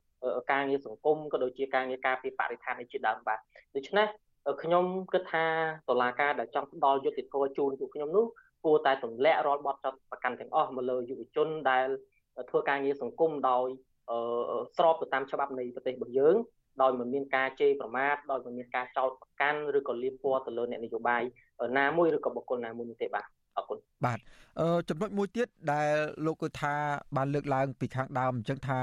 [0.51, 3.39] ការងារសង្គមក៏ដូចជាការងារការពារបរិស្ថាននេះជាដើមបាទ
[3.75, 4.07] ដូច្នេះ
[4.63, 5.45] ខ្ញុំគិតថា
[5.89, 8.25] តឡាការដែលចង់ផ្ដល់យុត្តិធម៌ជូនពួកខ្ញុំនោះ
[8.65, 11.87] គួរតែទម្លាក់រាល់បទចោទប្រកាន់ទាំងអស់មកលើយុវជនដែល
[12.49, 13.67] ធ្វើការងារសង្គមដោយ
[14.77, 16.35] ស្របទៅតាមច្បាប់នៃប្រទេសរបស់យើង
[16.81, 21.23] ដោយមិនមានការជេរប្រមាថដោយមិនមានការចោទប្រកាន់ឬក៏លៀបពណ៌ទៅលើអ្នកនយោបាយ
[21.79, 23.25] ណាមួយឬក៏បុគ្គលណាមួយនោះទេបាទ
[23.57, 24.19] អរគុណបាទ
[24.59, 25.89] អឺចំណុចមួយទៀតដែល
[26.25, 26.75] លោកគឺថា
[27.15, 28.79] បានលើកឡើង ពីខាងដើមអញ្ចឹងថា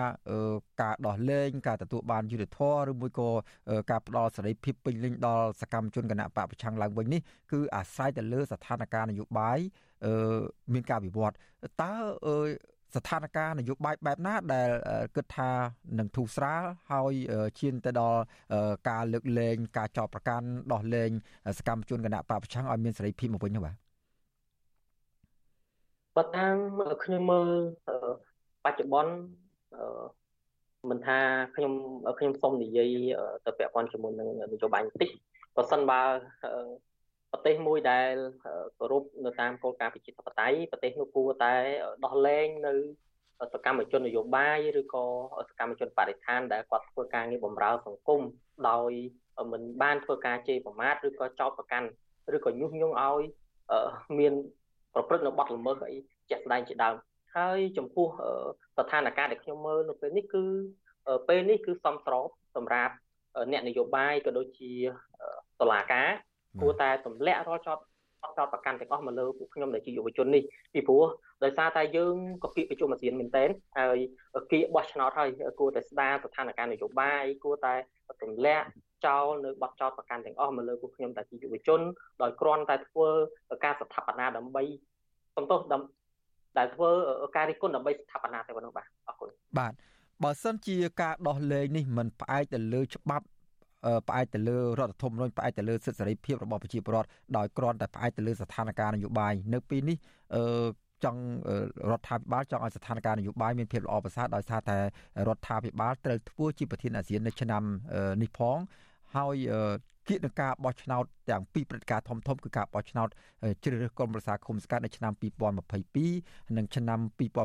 [0.83, 3.31] ការដោះលែងការទទួលបានយុត្តិធម៌ឬមួយក៏
[3.91, 7.21] ការផ្ដល់សេរីភាពពេញលេញដល់សកម្មជនគណៈបកប្រឆាំងឡើងវិញនេះ
[7.53, 9.59] គឺអាស្រ័យទៅលើស្ថានភាពនយោបាយ
[10.05, 10.41] អឺ
[10.73, 11.35] មានការវិវត្ត
[11.83, 11.93] តើ
[12.97, 14.71] ស្ថានភាពនយោបាយបែបណាដែល
[15.17, 15.51] គិតថា
[15.99, 17.13] នឹងធូរស្រាលហើយ
[17.59, 18.21] ឈានទៅដល់
[18.89, 21.11] ការលើកលែងការចោទប្រកាន់ដោះលែង
[21.59, 23.77] សកម្មជនគណៈបកប្រឆាំងឲ្យមានសេរីភាពមកវិញនោះបាទ
[26.17, 26.57] បើតាម
[27.05, 27.49] ខ្ញុំមើល
[28.65, 29.13] បច្ចុប្បន្ន
[30.91, 31.19] មិនថា
[31.55, 31.73] ខ្ញុំ
[32.19, 32.97] ខ្ញុំសូមនិយាយ
[33.47, 35.11] ទៅពាក់ព័ន្ធជាមួយនឹងនយោបាយបន្តិច
[35.57, 36.01] បើសិនបើ
[37.33, 38.13] ប្រទេសមួយដែល
[38.79, 41.55] គោរពនៅតាមគោលការណ៍ប្រជាធិបតេយ្យប្រទេសនោះគួរតែ
[42.05, 42.75] ដោះលែងនៅ
[43.53, 45.05] សកម្មជននយោបាយឬក៏
[45.49, 48.21] សកម្មជនបរិស្ថានដែលគាត់ធ្វើការងារបម្រើសង្គម
[48.71, 48.93] ដោយ
[49.53, 51.89] មិនបានធ្វើការជេរប្រមាថឬក៏ចោទប្រកាន់
[52.37, 53.23] ឬក៏ញុះញង់ឲ្យ
[54.19, 54.35] មាន
[54.95, 55.97] ប្រព្រឹត្តនៅបទល្មើសអី
[56.31, 56.95] ជាក់ស្ដែងជាដើម
[57.37, 58.07] ហើយចំពោះ
[58.77, 60.45] ស្ថានភាពដែលខ្ញុំមើលនៅពេលនេះគឺ
[61.29, 62.95] ពេលនេះគឺសំស្របសម្រាប់
[63.53, 64.73] អ្នកនយោបាយក៏ដូចជា
[65.61, 66.09] តុលាការ
[66.61, 67.79] គួរតែទម្លាក់រាល់ចោត
[68.39, 70.43] ចោតប្រកាន់ទាំងអស់មកលើពួកខ្ញុំដែលជាយុវជននេះ
[70.75, 71.05] ពីព្រោះ
[71.45, 73.99] ដោយសារតែយើងក៏គៀកប្រជុំអាស៊ានមែនទែនហើយ
[74.51, 77.75] គៀកបោះឆ្នោតហើយគួរតែស្ដារស្ថានភាពនយោបាយគួរតែ
[78.23, 78.67] ទម្លាក់
[79.07, 81.81] ចោលនៅបទចោតប្រកាន់ទាំងអស់មកលើពួកខ្ញុំតែជាយុវជន
[82.23, 83.09] ដោយគ្រាន់តែធ្វើ
[83.65, 84.63] ការស្ថាបនាដើម្បី
[85.37, 85.61] សំទោស
[86.59, 86.91] ដែលធ្វើ
[87.37, 89.73] ការរិះគន់ដើម្បីស្ថាបនាតែប៉ុណ្ណោះបាទអរគុណបាទ
[90.23, 93.27] បើសិនជាការដោះលែងនេះមិនផ្អែកទៅលើច្បាប់
[94.09, 99.97] ផ្អែកទៅលើរដ្ឋធម្មនុញ្ញផ្អែកទៅលើសិទ្ធិសេរីភាពរបស់ប្រជាពលរដ្ឋដោយគ្រាន់តែផ្អែកទៅលើស្ថានភាពនយោបាយនៅពេលនេះ
[100.35, 100.67] អឺ
[101.05, 101.23] ចង់
[101.91, 104.79] រដ្ឋាភិបាលចង់ឲ្យស្ថានភាពនយោបាយមានភាពល្អប្រសើរដោយសារតែ
[105.29, 107.63] រដ្ឋាភិបាលត្រូវធ្វើជាប្រធានអាស៊ាននៅឆ្នាំ
[108.23, 108.59] នេះផង
[109.17, 109.37] ហើយ
[110.09, 113.09] គៀកនឹងការបោះឆ្នោតទាំងពីរព្រឹត្តិការណ៍ធំធំគឺការបោះឆ្នោត
[113.65, 115.13] ជ្រើសរើសក្រុមប្រឹក្សាឃុំសង្កាត់នៅឆ្នាំ
[115.83, 117.01] 2022និងឆ្នាំ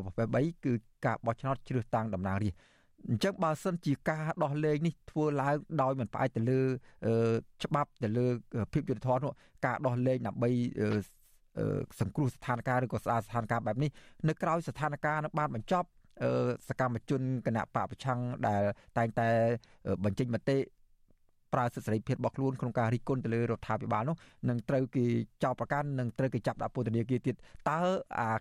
[0.05, 0.73] 2023គឺ
[1.05, 2.59] ការបោះឆ្នោតជ្រើសតាំងតំណាងរាស្ត្រ
[3.09, 6.61] អញ្ចឹងបើសិនជាការដោះលែងនេះធ្វើឡើងដោយមិនផ្អែកទៅលើ
[7.63, 8.25] ច្បាប់ទៅលើ
[8.73, 9.31] ភាពយុត្តិធម៌នោះ
[9.65, 10.49] ការដោះលែងដើម្បី
[11.99, 13.89] សង្គ្រោះស្ថានភាពឬក៏ស្ដារស្ថានភាពបែបនេះ
[14.27, 15.87] នៅក្រៅស្ថានភាពនឹងបានបញ្ចប់
[16.69, 18.63] សកម្មជនគណៈបកប្រឆាំងដែល
[18.97, 19.29] តែងតែ
[20.05, 20.57] បញ្ចេញមតិ
[21.53, 24.15] ប្រើសិទ្ធិសេរីភាពរបស់ខ្លួនក្នុងការរិះគន់ទៅលើរដ្ឋាភិបាលនោះ
[24.49, 25.05] នឹងត្រូវគេ
[25.43, 27.35] ចោទប្រកាន់និងត្រូវគេចាប់ដាក់ពន្ធនាគារទៀត
[27.69, 27.79] តើ
[28.19, 28.33] អា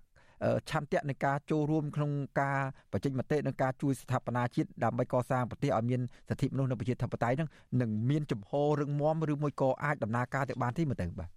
[0.70, 2.60] ឆន្ទៈនៃការចូលរួមក្នុងការ
[2.92, 7.48] បញ្ចេញមតិនិងការជួយស្ថាបនាជាតិដើម្បីកសាងប្រទេសឲ្យមានសិទ្ធិមនុស្សនិងប្រជាធិបតេយ្យនឹង
[7.80, 11.30] នឹងមានចំហររឹងមាំឬមួយក៏អាចដំណើរការទៅបានទេមើលទៅបាទ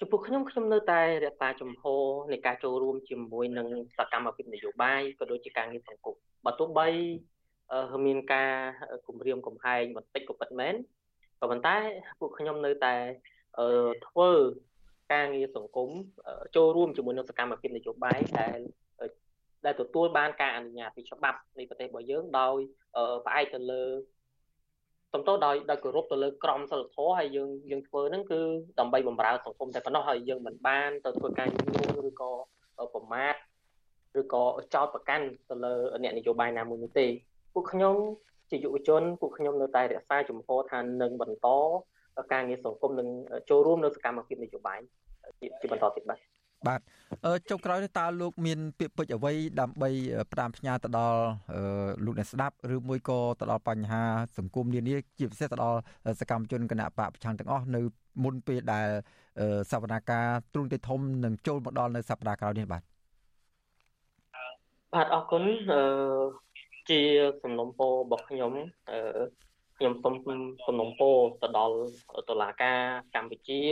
[0.00, 1.82] ចំពោះខ្ញុំខ្ញុំនៅតែរក្សាចំហ
[2.32, 6.88] នៃការចូលរួមជាមួយនឹងសកម្មភាពនយោបាយក៏ដូចជាការងារសង្គមបើទោះបី
[8.06, 8.52] មានការ
[9.06, 10.74] គម្រាមកំហែងបន្តិចក៏ពិតមែន
[11.40, 11.76] ក៏ប៉ុន្តែ
[12.20, 12.94] ពួកខ្ញុំនៅតែ
[14.06, 14.30] ធ្វើ
[15.12, 15.90] ការងារសង្គម
[16.56, 18.58] ចូលរួមជាមួយនឹងសកម្មភាពនយោបាយដែល
[19.64, 22.58] ដែលទទួលបានការអនុញ្ញាតពីច្បាប់នៃប្រទេសរបស់យើងដោយ
[23.26, 23.82] ផ្អែកទៅលើ
[25.12, 28.40] សំទោសដោយដោយគោរពទៅលើក្រមសីលធម៌ហើយយើងយើងធ្វើហ្នឹងគឺ
[28.78, 32.30] ដើម្បីបម្រើសង្គមតែប៉ុណ្ណោះហើយយើងមិនបានទៅធ្វើការញុះញង់ឬក៏
[32.94, 33.34] ប្រមាថ
[34.20, 34.42] ឬក៏
[34.74, 37.06] ចោទប្រកាន់ទៅលើអ្នកនយោបាយណាមួយនោះទេ
[37.56, 37.94] ពួកខ្ញុំ
[38.50, 41.48] ជាយុវជនពួកខ្ញុំនៅតែរក្សាជំហរថានឹងបន្ត
[42.32, 43.08] ការងារសង្គមនឹង
[43.50, 44.78] ចូលរួមនៅសកម្មភាពនយោបាយ
[45.60, 46.18] ជាបន្តទៀតបាទ
[46.66, 46.80] បាទ
[47.50, 49.90] ចុងក្រោយនេះតើលោកមានពាក្យពេចន៍អ្វីដើម្បី
[50.32, 51.20] ផ្ដាំផ្ញើទៅដល់
[52.04, 54.02] លោកអ្នកស្ដាប់ឬមួយក៏ទៅដល់បញ្ហា
[54.38, 55.78] សង្គមនានាជាពិសេសទៅដល់
[56.20, 57.80] សកម្មជនគណៈបកប្រឆាំងទាំងអស់នៅ
[58.24, 58.88] មុនពេលដែល
[59.70, 62.82] សវនាការទ្រង់ទេធំនឹងចូលមកដល់នៅសប្តាហ៍ក្រោយនេះបាទ
[64.94, 65.82] បាទអរគុណអឺ
[66.90, 67.00] ជា
[67.42, 68.52] សំណុំពររបស់ខ្ញុំ
[68.90, 69.24] អឺ
[69.76, 70.14] ខ្ញុំសូម
[70.66, 71.76] សំណុំពរទៅដល់
[72.30, 72.80] តុលាការ
[73.14, 73.62] កម្ពុជា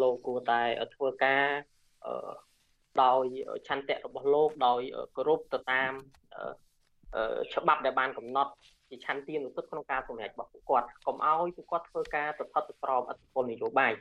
[0.00, 0.62] លោកគួរតែ
[0.94, 1.46] ធ្វើការ
[2.06, 2.32] អឺ
[3.02, 3.24] ដោយ
[3.68, 4.80] ឆន្ទៈរបស់លោកដោយ
[5.16, 5.92] គោរពទៅតាម
[7.54, 8.52] ច្បាប់ដែលបានកំណត់
[8.88, 13.92] ជាឆន្ទានុសិទ្ធិក្នុងការសម្រេចរបស់ពួកគាត់កុំឲ្យពួកគាត់ធ្វើការទៅផិតទៅក្រោមអធិបុលនយោបាយ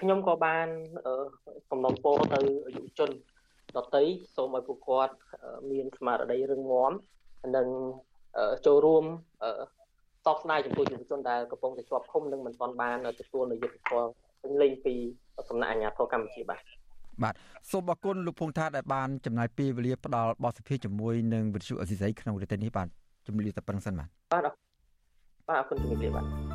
[0.00, 0.68] ខ្ញុំក៏បាន
[1.70, 2.40] សំណូមពរទៅ
[2.76, 3.10] យុវជន
[3.76, 4.04] ដតី
[4.36, 5.14] សូមឲ្យពួកគាត់
[5.70, 6.92] មានស្មារតីរឹងមាំ
[7.56, 7.68] និង
[8.66, 9.04] ចូលរួម
[10.26, 14.08] តបស្នើចំពោះយុវជនដែលកំពុងតែជាប់ឃុំនិងមិនទាន់បានទទួលនូវយុត្តិធម៌
[14.42, 14.94] ពេញលេញពី
[15.48, 16.60] សំណាក់អាជ្ញាធរកម្ពុជាបាទ
[17.22, 17.34] បាទ
[17.70, 22.88] សូមអរគុណលោកភុងថាដែលបានចំណាយពេលវេលាផ្ដល់បទសភាជាមួយនឹងវិទ្យុអេស៊ីសីក្នុងរយៈនេះបាទ
[23.26, 24.42] ជំរាបតែប៉ុណ្្នឹងសិនបាទបាទ
[25.48, 26.53] បាទអរគុណជំរាបលាបាទ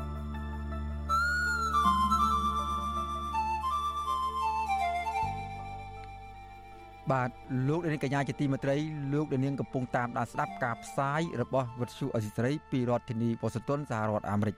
[7.12, 7.30] បាទ
[7.68, 8.76] លោកនាងកញ្ញាជាទីមេត្រី
[9.12, 14.56] លោកនាងកំពុងតាមដានស្ដាប់ការផ្សាយរបស់វិទ្យុអេស៊ីស្រីពីរដ្ឋធានីវ៉ាស៊ីនតោនសហរដ្ឋអាមេរិក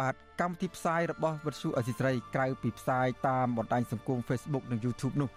[0.00, 5.28] បាទកម្មវិធីផ្សាយរបស់វិទ្យុអេស៊ីស្រីក្រៅពីផ្សាយតាមបណ្ដាញសង្គម Facebook និង YouTube នោះ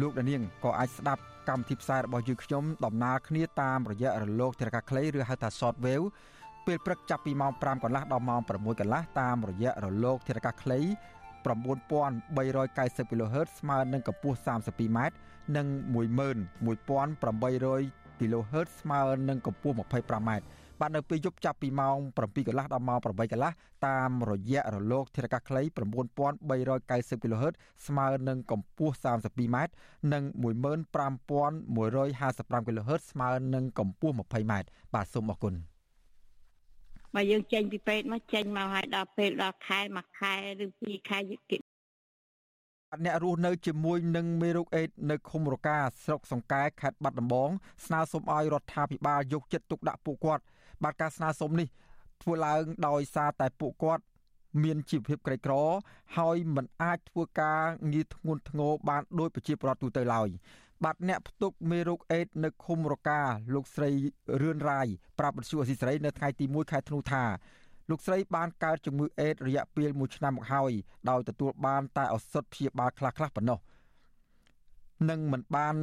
[0.00, 6.06] លោកនាងក៏អាចស្ដាប់កម្មវិធីផ្សាយរបស់យើងខ្ញុំដំណើរគ្នាតាមរយៈរលកធារកាខ្លីឬហៅថា Short Wave
[6.66, 10.80] ពេលព្រឹកចាប់ពីម៉ោង5កន្លះដល់ម៉ោង6កន្លះតាមរយៈរលកធារកាខ្លី
[11.44, 14.98] 9390 kHz ស្មើនឹងកម្ពស់ 32m
[15.56, 20.30] និង11800 kHz ស្មើនឹងកម្ពស់ 25m
[20.80, 23.52] បាទនៅពេលយប់ចាប់ពីម៉ោង7កន្លះដល់ម៉ោង8កន្លះ
[23.86, 25.62] តាមរយៈរលកធារកាសខ្លី
[26.44, 27.54] 9390 kHz
[27.86, 29.56] ស្មើនឹងកម្ពស់ 32m
[30.12, 34.52] និង15155 kHz ស្មើនឹងកម្ពស់ 20m
[34.94, 35.54] បាទសូមអរគុណ
[37.14, 41.18] បើយើងចេញពីពេទ្យមកចេញមកឲ្យដល់ពេលដល់ខែមួយខែឬពីរខែ
[41.50, 41.58] គេ
[43.04, 47.50] អ្នករស់នៅជាមួយនឹងមេរោគអេដនៅឃុំរកាស្រុកសង្កែខេត្តបាត់ដំបង
[47.86, 50.42] ស្នើសុំឲ្យរដ្ឋាភិបាលយកចិត្តទុកដាក់ពួកគាត់
[50.82, 51.68] បាទការស្នើសុំនេះ
[52.22, 54.02] ធ្វើឡើងដោយសារតែពួកគាត់
[54.62, 55.54] មានជីវភាពក្រីក្រ
[56.16, 60.28] ហើយមិនអាចធ្វើការងារធ្ងន់ធ្ងរបានដោយប្រជាពលរដ្ឋទូទៅឡើយ
[60.84, 63.20] បាទអ្នកផ្ទុកមេរោគអេដនៅឃុំរកា
[63.54, 63.90] លោកស្រី
[64.42, 64.86] រឿនរាយ
[65.18, 67.24] ប្រាប់បទសុអសីសេរីនៅថ្ងៃទី1ខែធ្នូថា
[67.90, 70.72] លោកស្រីបានកើតជំងឺអេដរយៈពេល1ឆ្នាំមកហើយ
[71.10, 73.58] ដោយទទួលបានតែឱសថព្យាបាលខ្លះៗប៉ុណ្ណោះ
[75.10, 75.74] នឹងមិនបាន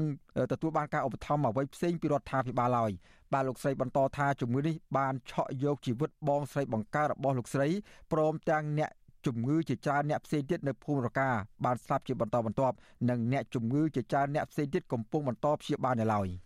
[0.52, 2.92] ទទួលបានការឧបត្ថម្ភអ្វីផ្សេងពីរដ្ឋាភិបាលឡើយ
[3.34, 7.68] បាទលោកស្រីបន្តថាជំងឺនេះបានឆក់យកជីវិតបងស្រីបង្ការរបស់លោកស្រី
[8.12, 8.92] ព្រមទាំងអ្នក
[9.26, 11.30] ជំងឺជាច្រើនអ្នកផ្សេងទៀតនៅភូមិរកា
[11.66, 12.76] បានស្លាប់ជាបន្តបន្ទាប់
[13.10, 16.30] និងអ្នកជំងឺជាច្រើនអ្នកផ្សេងទៀតកំពុងបន្តព្យាបាលនៅឡើយ។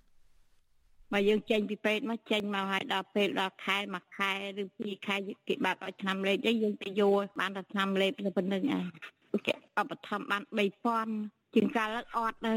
[1.13, 5.15] បើយើងចេញពីពេទ្យមកចេញមកឲ្យដល់ពេលដល់ខែមួយខែឬពីរខែ
[5.47, 8.85] គេបាត់ឲ្យឆ្នាំលេខទៅយើងទៅយកបានតែឆ្នាំលេខទៅប៉ុណ្្នឹងឯង
[9.47, 10.43] គេឧបត្ថម្ភបាន
[10.99, 12.55] 3000ជាងកាលអត់ទៅ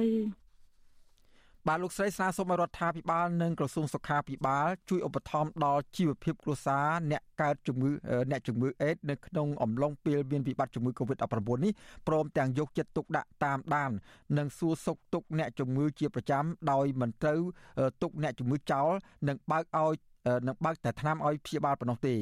[1.68, 7.90] បាទលោកស្រីស្នើសុំឲ្យរដ្ឋាភិបាលនិងក្រសួងសុខាភិបាលជួយឧបត្ថម្ភដល់ជីវភាពគ្រួសារអ្នកកើតជំងឺ
[8.30, 11.72] អ្នកជំងឺអេដនៅក្នុងអំឡុងពេលមានវិបត្តិជំងឺ Covid-19 នេះ
[12.08, 13.90] ព្រមទាំងយកចិត្តទុកដាក់តាមដាន
[14.38, 17.40] និងសួរសុខទុក្ខអ្នកជំងឺជាប្រចាំដោយមិនត្រូវ
[18.02, 18.90] ទុកអ្នកជំងឺចោល
[19.28, 19.94] និងបើកឲ្យ
[20.46, 22.16] នឹងបើកតែថ្នាំឲ្យព្យាបាលប៉ុណ្ណោះទេ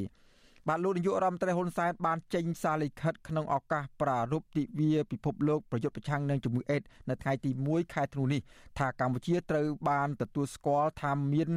[0.69, 8.41] បាទលោកនាយករដ្ឋមន្ត្រីហ៊ុនសែនបានចេញសារលិខិតក្នុងឱកាសប្រារព្ធទិវាពិភពលោកប្រយុទ្ធប្រឆាំងនឹងជំងឺអេដនៅថ្ងៃទី1ខែធ្នូនេះ
[8.79, 11.51] ថាកម្ពុជាត្រូវបានទទួលស្គាល់ថាមាន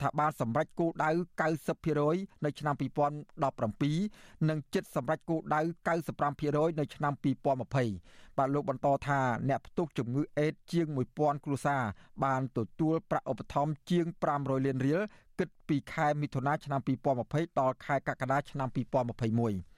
[0.00, 1.10] ថាបានសម្រេចគោលដៅ
[1.76, 2.74] 90%នៅឆ្នាំ
[3.40, 5.60] 2017និងចិត្តសម្រេចគោលដៅ
[6.20, 10.86] 95%នៅឆ្នាំ2020បាទលោកបន្តថាអ្នកផ្ទុកជំងឺអេដជាង
[11.16, 11.82] 1000គ្រួសារ
[12.24, 14.04] បានទទួលប្រាក់ឧបត្ថម្ភជាង
[14.36, 15.00] 500លានរៀល
[15.38, 19.68] គិតពីខែមិថុនាឆ្នាំ2020ដល់ខែកក្កដាឆ្នាំ2021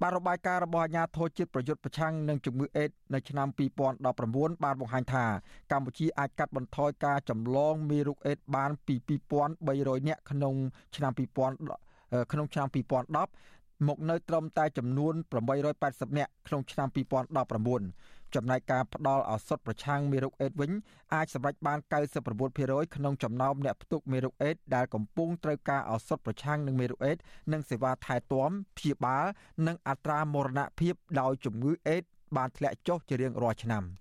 [0.00, 3.48] បាទរបាយការណ៍របស់អាជ្ញាធរជាតិប្រយុទ្ធប្រឆាំងនឹងជំងឺអេដនៅឆ្នាំ
[4.00, 5.24] 2019បានបង្ហាញថា
[5.72, 8.94] កម្ពុជាអាចកាត់បន្ថយការចម្លងមេរោគអេដបានពី
[9.50, 10.54] 2300នាក់ក្នុង
[10.96, 15.14] ឆ្នាំ2000ក្នុងឆ្នាំ2010មកនៅត្រឹមតែចំនួន
[15.70, 20.70] 880នាក់ក្នុងឆ្នាំ2019 ចំណែកការផ្ដល់ឱសថប្រឆាំងមេរោគអេដវិញ
[21.14, 21.78] អាចសម្រេចបាន
[22.36, 27.16] 99%ក្នុងចំណោមអ្នកផ្ទុកមេរោគអេដដែលកំពុងត្រូវការឱសថប្រឆាំងនឹងមេរោគអេដ
[27.52, 29.26] និងសេវាថែទាំព្យាបាល
[29.66, 32.02] និងអត្រាមរណភាពដោយជំងឺអេដ
[32.36, 33.84] បានធ្លាក់ចុះជារៀងរាល់ឆ្នាំ។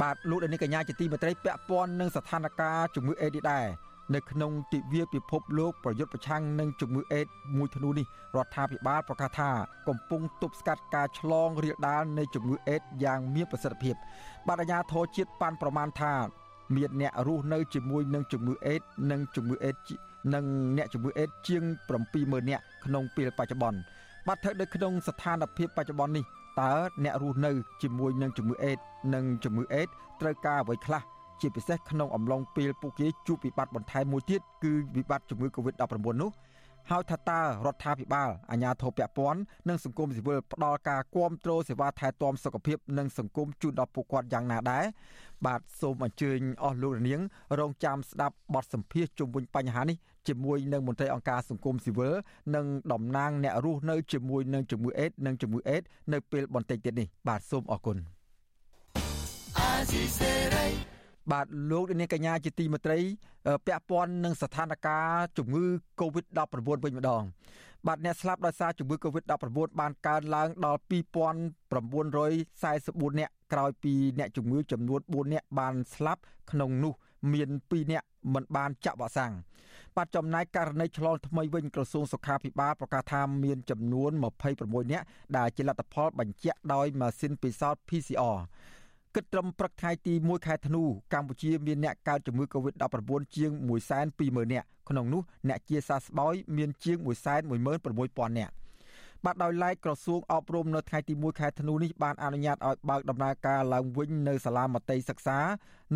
[0.00, 3.66] បាទលោកដានីកញ្ញាជាទីមេត្រីពាក់ព័ន្ធនឹងស្ថានភាពជំងឺអេដដែរ
[4.14, 7.26] នៅក្នុងទិវាពិភពលោកប្រយុទ្ធប្រឆាំងនឹងជំងឺអេដ
[7.56, 9.50] មួយធ្នូនេះរដ្ឋាភិបាលប្រកាសថា
[9.88, 13.94] កំពុងទប់ស្កាត់ការឆ្លងរាលដាលនៃជំងឺអេដយ៉ាងមានប្រសិទ្ធភាព
[14.48, 16.14] បាទអាជ្ញាធរជាតិប៉ាន់ប្រមាណថា
[16.76, 19.76] មានអ្នករស់នៅជាមួយនឹងជំងឺអេដនិងជំងឺអេដ
[20.34, 20.44] និង
[20.76, 21.62] អ្នកជំងឺអេដជាង
[22.06, 23.78] 70000នាក់ក្នុងពេលបច្ចុប្បន្ន
[24.28, 26.24] បាទស្ថិតនៅក្នុងស្ថានភាពបច្ចុប្បន្ននេះ
[26.60, 26.72] តើ
[27.04, 28.78] អ្នករស់នៅជាមួយនឹងជំងឺអេដ
[29.14, 29.88] និងជំងឺអេដ
[30.20, 31.02] ត្រូវការអ្វីខ្លះ
[31.40, 35.82] ជាពិសេសក្នុងអំឡុងពេលពួកគេជួបវិបត្តិបន្ថែមមួយទៀតគឺវិបត្តិជំងឺ Covid-19
[36.22, 36.30] នោះ
[36.90, 44.84] ហើយថាតើរដ្ឋាភិបាលអាជ្ញាធរពាក់ព័ន្ធនិងសង្គមស៊ីវិលផ្ដល់ការគ្រប់គ្រងសេវាថែទាំសុខភាពនិងសង្គមជូនដល់ពួកគាត់យ៉ាងណាដែរ
[45.46, 47.20] បាទសូមអញ្ជើញអស់លោករនាង
[47.58, 49.96] រងចាំស្ដាប់បទសម្ភាសជុំវិញបញ្ហានេះ
[50.28, 52.14] ជាមួយនឹងមន្ត្រីអង្គការសង្គមស៊ីវិល
[52.54, 55.82] និងតំណាងអ្នករស់នៅជាមួយនឹងជំងឺអេដនិងជំងឺអេដ
[56.12, 57.96] នៅពេលបន្តិចទៀតនេះបាទសូមអរគុណ
[61.32, 62.98] បាទលោកនាងកញ្ញាជាទីមេត្រី
[63.66, 64.80] ពាក់ព័ន្ធនឹងស្ថានភាព
[65.38, 65.64] ជំងឺ
[66.00, 66.36] Covid-19
[66.84, 67.22] វិញម្ដង
[67.86, 69.32] បាទអ្នកស្លាប់ដោយសារជំងឺ Covid-19
[69.80, 76.92] បានកើនឡើងដល់2944នាក់ក្រោយពីអ្នកជំងឺចំនួន4នាក់បានស្លាប់ក្នុងនោះ
[77.32, 79.32] មាន2នាក់មិនបានចាក់វ៉ាក់សាំង
[79.96, 84.10] បាទចំណែកករណីឆ្លងថ្មីវិញក្រសួងសុខាភិបាលប្រកាសថាមានចំនួន
[84.50, 85.04] 26នាក់
[85.36, 88.38] ដែលជាលទ្ធផលបញ្ជាក់ដោយម៉ាស៊ីនពិសោធន៍ PCR
[89.14, 93.50] គិតត្រឹមព្រឹកថ្ងៃទី1ខែធ្នូកម្ពុជាមានអ្នកកើតជំងឺ Covid-19 ជាង
[94.02, 96.96] 120,000នាក់ក្នុងនោះអ្នកជាសះស្បើយមានជាង
[97.66, 98.52] 116,000នាក់
[99.26, 105.38] បាទដោយឡែកក្រសួងអប់រំនៅថ្ងៃទី1ខែធ្នូនេះបានអនុញ្ញាតឲ្យបើកដំណើរការឡើងវិញនៅសាលាមត្តេយ្យសិក្សា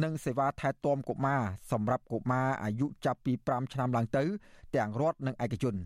[0.02, 4.24] និងសេវាថែទាំកុមារសម្រាប់កុមារអាយុចាប់ពី5ឆ្នាំឡើងទៅ
[4.76, 5.76] ទាំងរដ្ឋនិងឯកជន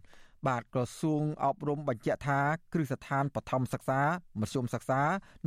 [0.49, 2.41] បាទក្រសួងអប់រំបញ្ជាក់ថា
[2.73, 4.01] គ្រឹះស្ថានបឋមសិក្សា
[4.41, 5.01] មធ្យមសិក្សា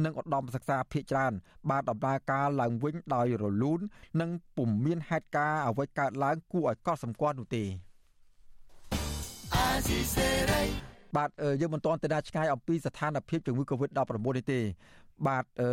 [0.03, 1.33] និងឧត្តមសិក្សាភាគច្រើន
[1.69, 3.79] បានដំណើរការឡើងវិញដោយរលូន
[4.21, 7.63] និងពុំមានហេតុការណ៍អ្វីកើតឡើងគួរឲ្យកត់សម្គាល់នោះទេ
[11.15, 11.29] បាទ
[11.61, 13.99] យើងមិនទាន់ទៅដល់ឆ្ងាយអំពីស្ថានភាពជំងឺ Covid-19
[14.37, 14.59] នេះទេ
[15.27, 15.69] បាទអឺ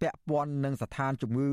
[0.00, 1.46] ពាក់ព័ន្ធនឹងស្ថានជំងឺ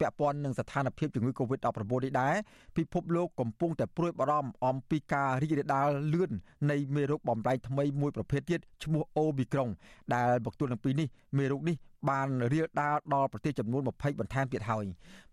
[0.00, 2.34] ពាក់ព័ន្ធនឹងស្ថានភាពជំងឺ Covid-19 នេះដែរ
[2.76, 6.30] ពិភពលោកកំពុងតែព្រួយបារម្ភអំពីការរីករាលដាលលឿន
[6.70, 9.70] នៃមេរោគបំផ្លែងថ្មីមួយប្រភេទទៀតឈ្មោះ Omicron
[10.14, 11.76] ដែលមកទល់នឹងពេលនេះមេរោគនេះ
[12.10, 14.84] បានរាលដាលដល់ប្រទេសចំនួន20បន្ថែមទៀតហើយ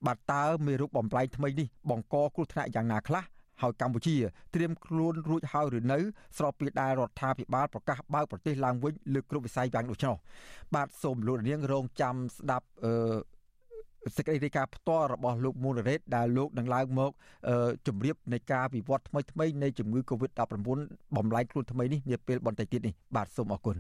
[0.06, 3.24] បាទតើមេរោគបំផ្លែងថ្មីនេះបង្កគ្រោះថ្នាក់យ៉ាងណាខ្លះ
[3.62, 4.16] ហើយកម្ពុជា
[4.54, 6.00] ត្រៀមខ្លួនរួចហើយឬនៅ
[6.38, 10.16] ស្របពេលដែលរដ្ឋាភិបាលប្រកាសបើកប្រទេសឡើងវិញលើគ្រប់វិស័យយ៉ាងដូច្នោះ
[10.76, 12.94] បាទសូមលោកនាងរងចាំស្ដាប់អឺ
[14.16, 17.12] សេចក្តីរាយការណ៍ផ្ទាល់របស់លោកមូលរ៉េតដែលលោកនឹងឡើងមក
[17.88, 20.42] ជម្រាបនៃការវិវត្តថ្មីថ្មីនៃជំងឺ Covid-19
[21.18, 23.78] បំលែងខ្លួនថ្មីនេះនាពេលបន្តិចទៀតនេះបាទសូមអរគុណ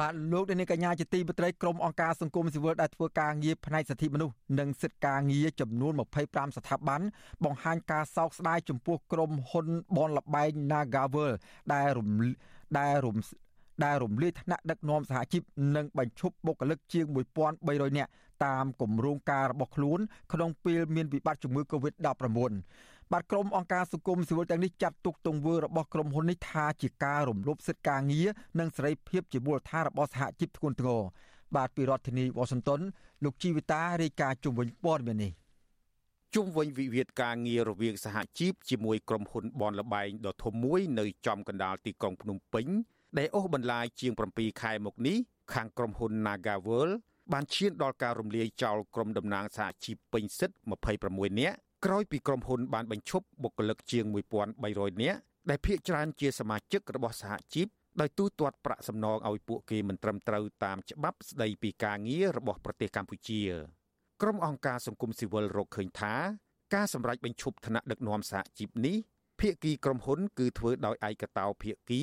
[0.00, 5.92] បាទលោកនាងកញ្ញាជាទីមេត្រីក្រុមអង្គការសង្គមស៊ីវិលដែលធ្វើការងារផ្នែកសិទ្ធិមនុស្សនិងសិទ្ធិការងារចំនួន
[6.24, 7.00] 25ស្ថាប័ន
[7.44, 9.66] បង្ហាញការសោកស្ដាយចំពោះក្រុមហ៊ុន
[9.96, 11.32] បនលបែង Nagavel
[11.72, 12.08] ដែលរំ
[12.78, 13.16] ដែលរំ
[13.84, 15.42] ដែលរំលាយថ្នាក់ដឹកនាំសហជីព
[15.76, 17.06] និងបញ្ឈប់បុគ្គលិកជាង
[17.52, 18.10] 1300នាក់
[18.46, 20.00] តាមគម្រោងការរបស់ខ្លួន
[20.32, 22.52] ក្នុងពេលមានវិបត្តិជំងឺ Covid-19
[23.14, 31.00] បាទក្រុមអង្គការសង្គមស៊ីវិលទាំងនេះចាត់ទុកទង្វើរបស់ក្រុមហ៊ុននេះថាជាការរំលោភសិទ្ធិការងារនិងសេរីភាពជាមូលដ្ឋានរបស់សហជីពធ្ងន់ធ្ងរ
[31.56, 32.80] បាទពីរដ្ឋធានីវ៉ាស៊ីនតោន
[33.24, 35.32] លោកជីវិតារាយការណ៍ជុំវិញព័ត៌មាននេះ
[36.34, 42.66] ជុំវិញវិវាទការងាររវាងសហជីពជាមួយក្រុមហ៊ុនបនលបែងដ៏ធំមួយនៅចំកណ្ដាលទីក្រុងភ្នំពេញ
[43.18, 45.16] ដែលអូសបន្លាយជាង7ខែមកនេះ
[45.54, 46.92] ខាងក្រុមហ៊ុន Nagaworld
[47.32, 50.56] បានឈានដល់ការរំលាយចោលក្រុមតំណាងសហជីពពេញសិទ្ធិ
[50.98, 54.04] 26នាក់ ក្រោយពីក្រុមហ៊ុនបានបញ្ឈប់បុគ្គលិកជាង
[54.54, 55.18] 1300នាក់
[55.50, 57.66] ដែលភាគច្រើនជាសមាជិករបស់សហជីព
[58.00, 63.42] ដោយទូទាត់ប្រាក់សំណងឲ្យពួកគេមិនត្រឹមត្រូវតាមច្បាប់ស្តីពីការងាររបស់ប្រទេសកម្ពុជា
[64.22, 66.14] ក្រុមអង្គការសង្គមស៊ីវិលរកឃើញថា
[66.74, 68.96] ការសម្រេចបញ្ឈប់ឋានៈដឹកនាំសហជីពនេះ
[69.40, 72.02] ភាគីក្រុមហ៊ុនគឺធ្វើដោយឯកតោភាគី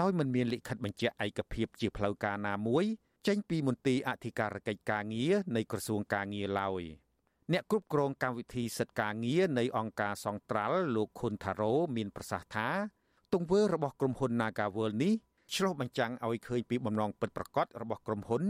[0.00, 2.84] ដោយមិនមានលិខិតបញ្ជាក់ឯកភាពជាផ្លូវការណាមួយ
[3.26, 6.82] ចេញពីមន្ទីរអធិការកិច្ចការងារនៃក្រសួងការងារឡើយ។
[7.50, 12.68] អ្នកគ្រប់គ្រងកម្មវិធីសិទ្ធិការងារនៃអង្គការសង្ត្រាល់លោកខុនថារ៉ូមានប្រសាសន៍ថា
[13.34, 15.12] ទង្វើរបស់ក្រុមហ៊ុន Nagaworld នេះ
[15.54, 18.42] ឆ្លុះបញ្ចាំងឲ្យឃើញពីបំណងពិតប្រាកដរបស់ក្រុមហ៊ុន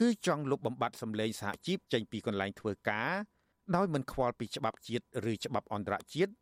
[0.00, 3.10] គឺចង់លុបបំបាត់សម្លេងសហជីពចេញពីកន្លែងធ្វើការ
[3.76, 6.32] ដោយមិនខ្វល់ពីច្បាប់ជាតិឬច្បាប់អន្តរជាតិ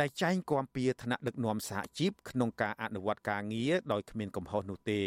[0.00, 5.02] ដែលចែងគាំពៀឋានៈដឹកនាំសហជីពក្នុងការអនុវត្តការងារដោយគ្មានកំហុសនោះទេ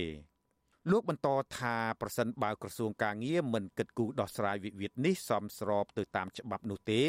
[0.91, 7.04] លោកបន្តថាប្រសិនបើក្រសួងការងារមិនគិតគូរដោះស្រាយវិវាទនេះសមស្របទៅតាមច្បាប់នោះទេ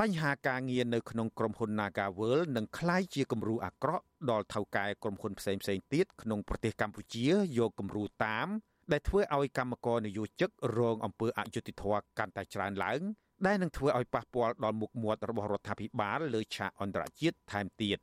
[0.00, 7.28] បញ្ហាការងារនៅក្នុងក្រុមហ៊ុន Nagavel នឹងក្លាយជាគំរូអាក្រក់ដល់ថៅកែក្រុមហ៊ុនផ្សេងផ្សេងទៀតក្នុងប្រទេសកម្ពុជា
[7.58, 8.48] យកគំរូតាម
[8.92, 13.00] ដែលធ្វើឲ្យកម្មករនិយោជិករងអំពើអយុត្តិធម៌កាន់តែច្រើនឡើង
[13.46, 17.98] ដែលនឹងធ្វើឲ្យប៉ះពាល់ដល់មុខមាត់របស់រដ្ឋាភិបាលលើឆាកអន្តរជាតិថែមទៀត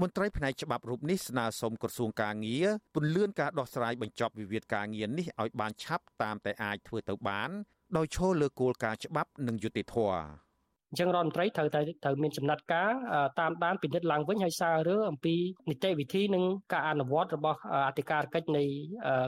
[0.00, 7.50] មន្ត្រីផ្នែកច្បាប់រូបនេះស្នើសុំក្រសួងការងារពន្លឿនការដោះស្រាយបញ្ចប់វិវាទការងារនេះឲ្យបានឆាប់តាមតែអាចធ្វើទៅបាន
[7.96, 10.14] ដោយឈលលើគោលការណ៍ច្បាប់និងយុត្តិធម៌
[10.90, 12.90] អញ្ចឹងរដ្ឋមន្ត្រីត្រូវតែត្រូវមានចំណាត់ការ
[13.40, 15.34] តាមដានពិនិត្យឡើងវិញហើយសាររឿងអំពី
[15.70, 17.58] នីតិវិធីនិងការអនុវត្តរបស់
[17.88, 18.64] អធិការកិច្ចនៃ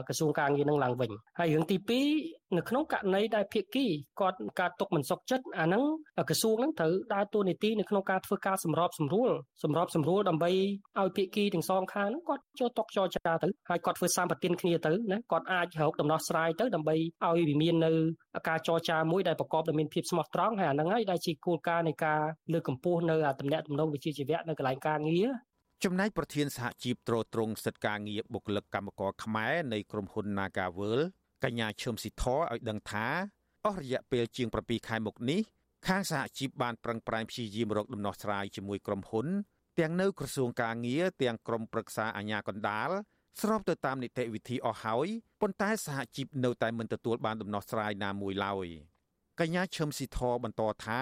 [0.07, 1.77] ក្រសួងការងារនឹងឡើងវិញហើយរឿងទី
[2.13, 3.85] 2 នៅក្នុងករណីដែលភាគី
[4.19, 5.83] គាត់ការຕົកមិនសុខចិត្តអាហ្នឹង
[6.29, 9.31] ក្រសួងហ្នឹងត្រូវដើរតួនាទីនៅក្នុងការធ្វើការសម្របសម្រួល
[9.63, 10.51] សម្របសម្រួលដើម្បី
[10.99, 17.91] ឲ្យភាគីទាំងសងខាងហ្នឹងគាត់ចូលតុកចរចាទៅហើយគាត់ធ្វើសម្បទានគ្នាទៅណាគាត់អាចរកដំណោះស្រាយទៅដើម្បីឲ្យវាមាននៅ
[18.49, 22.21] ការចរចាមួយដែលប្រកបដោយមានភាពស្មោះត្រង់ហើយអាហ្នឹងហើយដែលជាគោលការណ៍នៃការ
[22.53, 25.29] លើកកម្ពស់នៅតំណែងតំណងវិជ្ជាជីវៈនៅកន្លែងការងារ
[25.83, 31.05] ចំណែកប្រធានសហជីពត្រួតត្រងសិទ្ធិការងារបុគ្គលិកកម្មករខ្មែរនៃក្រុមហ៊ុន Nagaworld
[31.43, 33.07] កញ្ញាឈឹមស៊ីធឲ្យដឹងថា
[33.65, 35.41] អស់រយៈពេលជាង7ខែមកនេះ
[35.87, 39.27] ខាងសហជីពបានប្រឹងប្រែងព្យាយាមរកដំណោះស្រាយជាមួយក្រុមហ៊ុន
[39.79, 42.89] ទាំងនៅក្រសួងការងារទាំងក្រមប្រឹក្សាអាជ្ញាកណ្ដាល
[43.41, 45.07] ស្របទៅតាមនីតិវិធីអស់ហើយ
[45.41, 48.67] ប៉ុន្តែសហជីពនៅតែមិនទទួលបានដំណោះស្រាយណាមួយឡើយ
[49.39, 50.99] កញ្ញាឈឹមស៊ីធបន្តថា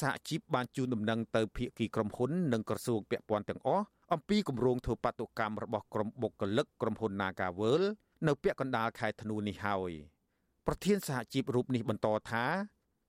[0.00, 7.86] សហជីពបានជូនដំណឹងទៅភាគីក្រុមហ៊ុននិងក្រសួងពាក់ព័ន្ធទាំងអស់អំពីគម្រោងធ្វើបាតុកម្មរបស់ក្រុមបុគ្គលិកក្រុមហ៊ុន Nagaworld
[8.26, 9.92] នៅពាក់កណ្ដាលខែធ្នូនេះហើយ
[10.66, 12.44] ប្រធានសហជីពរូបនេះបន្តថា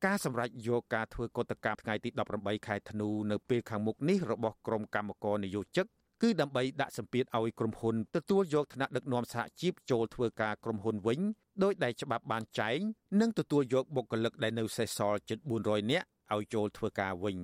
[0.06, 5.86] ការសម្រេចយកការធ្វើកតកម្មថ្ងៃទី18ខែធ្នូនៅពេលខាងមុខនេះរបស់ក្រុមកម្មករនយោជិក
[6.22, 11.20] គឺដើម្បីដាក់សម្ពាធឲ្យក្រុមហ៊ុនទទួលយកឋានៈដឹកនាំសហជីពចូលធ្វើការក្រុមហ៊ុនវិញ
[11.64, 12.80] ដោយដែលច្បាប់បានចែង
[13.22, 17.38] និងទទួលយកបុគ្គលិកដែលនៅសេសសល់ជិត400នាក់ឲ្យចូលធ្វើការវិញ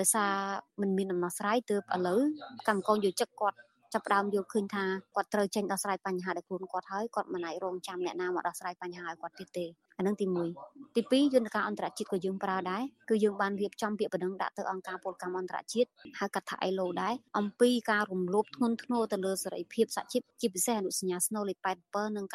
[0.00, 0.32] ដោយសារ
[0.80, 2.20] มันមានដំណោះស្រាយទើបឥឡូវ
[2.68, 3.56] កម្មករយោជិកគាត់
[3.92, 4.84] ចាប់ផ្ដើមយល់ឃើញថា
[5.14, 9.66] គាត់ត្រូវចេញដោះស្រាយបញ្ហាដោយខ្លួនគាត់ហើយគាត់មិនអាចរងចាំអ្នកណាមកដោះស្រាយបញ្ហាឲ្យគាត់ទៀតទេ
[9.98, 15.88] អានឹងទី1ទី2យន្តការអន្តរជាតិក៏យើងប្រើដែរគឺយើងបានរៀបចំពាក្យបណ្ដឹងដាក់ទៅអង្គការពលកម្មអន្តរជាតិ
[16.18, 22.26] ហៅកាត់ថា ILO ដែរអំពីការរំលោភធ្ងន់ធ្ងរទៅលើសេរីភាពសហជីពជាពិសេសអនុសញ្ញាស្នូលលេខ87និង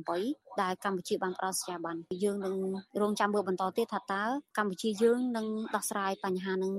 [0.00, 2.54] 98ដែលកម្ពុជាបានផ្ដល់សញ្ញាប័ណ្ណយើងនឹង
[3.00, 4.24] រងចាំមើលបន្តទៀតថាតើ
[4.58, 6.72] កម្ពុជាយើងនឹងដោះស្រាយបញ្ហានឹង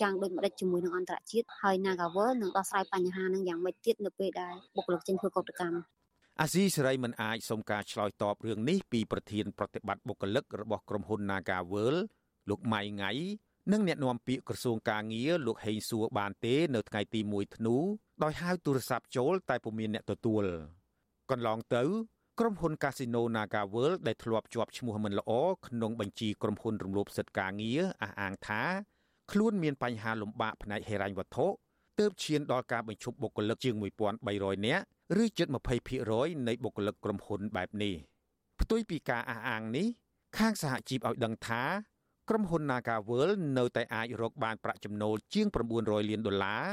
[0.00, 6.01] យ៉ាងដូចម្តេចជាមួយនឹងអន្តរជាតិហើយ Nagavel នឹងដោះស្រាយបញ្ហានឹងយ៉ាងម៉េចទៀតនៅពេលដែលបុគ្គលិកចេញធ្វើកោតកម្ម
[6.40, 11.96] អាស៊ីសេរីមិនអាចសុំការឆ្លើយតបរឿងនេះពីប្រធានប្រតិបត្តិបុគ្គលិករបស់ក្រុមហ៊ុន Nagavel
[12.50, 13.10] លោកម៉ៃងៃ
[13.72, 17.76] និងអ្នកនាំពាក្យក្រសួងការងារលោកហេងសួរបានទេ នៅថ្ងៃទី1ធ្នូ
[18.22, 20.44] ដោយហៅទូរស័ព្ទចូលតែពុំមានអ្នកទទួល
[21.30, 21.82] កន្លងទៅ
[22.40, 25.32] ក្រុមហ៊ុន Casino Nagavel ដែលធ្លាប់ជាប់ឈ្មោះមិនល្អ
[25.66, 28.62] ក្នុងបញ្ជីក្រុមហ៊ុនរំលោភសិទ្ធិការងារអះអាងថា
[29.30, 31.46] ខ្លួនមានបញ្ហាលំបាកផ្នែកហិរញ្ញវត្ថុ
[31.98, 33.74] ទើបឈានដល់ការបញ្ឈប់បុគ្គលិកជាង
[34.20, 34.84] 1300នាក់
[35.20, 35.46] ឬជិត
[35.96, 37.94] 20%នៃបុគ្គលិកក្រុមហ៊ុនបែបនេះ
[38.60, 39.86] ផ្ទុយពីការអះអាងនេះ
[40.38, 41.62] ខាងសហជីពឲ្យដឹងថា
[42.28, 45.46] ក្រុមហ៊ុន Nagavel នៅតែអាចរកបានប្រាក់ចំណូលជាង
[45.78, 46.64] 900លានដុល្លារ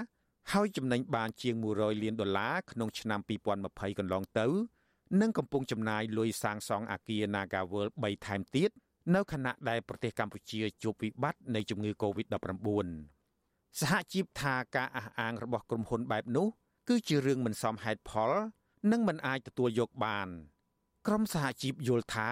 [0.54, 3.20] ហើយចំណេញបានជាង100លានដុល្លារក្នុងឆ្នាំ
[3.60, 4.48] 2020កន្លងទៅ
[5.22, 8.70] និងកំពុងចំណាយលុយសាងសង់អគារ Nagavel 3ថែមទៀត
[9.16, 12.88] នៅខណៈដែលប្រទេសកម្ពុជាជួបវិបត្តិនៃជំងឺ Covid-19
[13.80, 16.48] សហជីពថាការអះអាងរបស់ក្រុមហ៊ុនបែបនោះ
[16.92, 18.32] គឺជារឿងមិនសមហេតុផល
[18.92, 20.28] និងមិនអាចទទួលយកបាន
[21.08, 22.30] ក្រុមសហជីពយល់ថា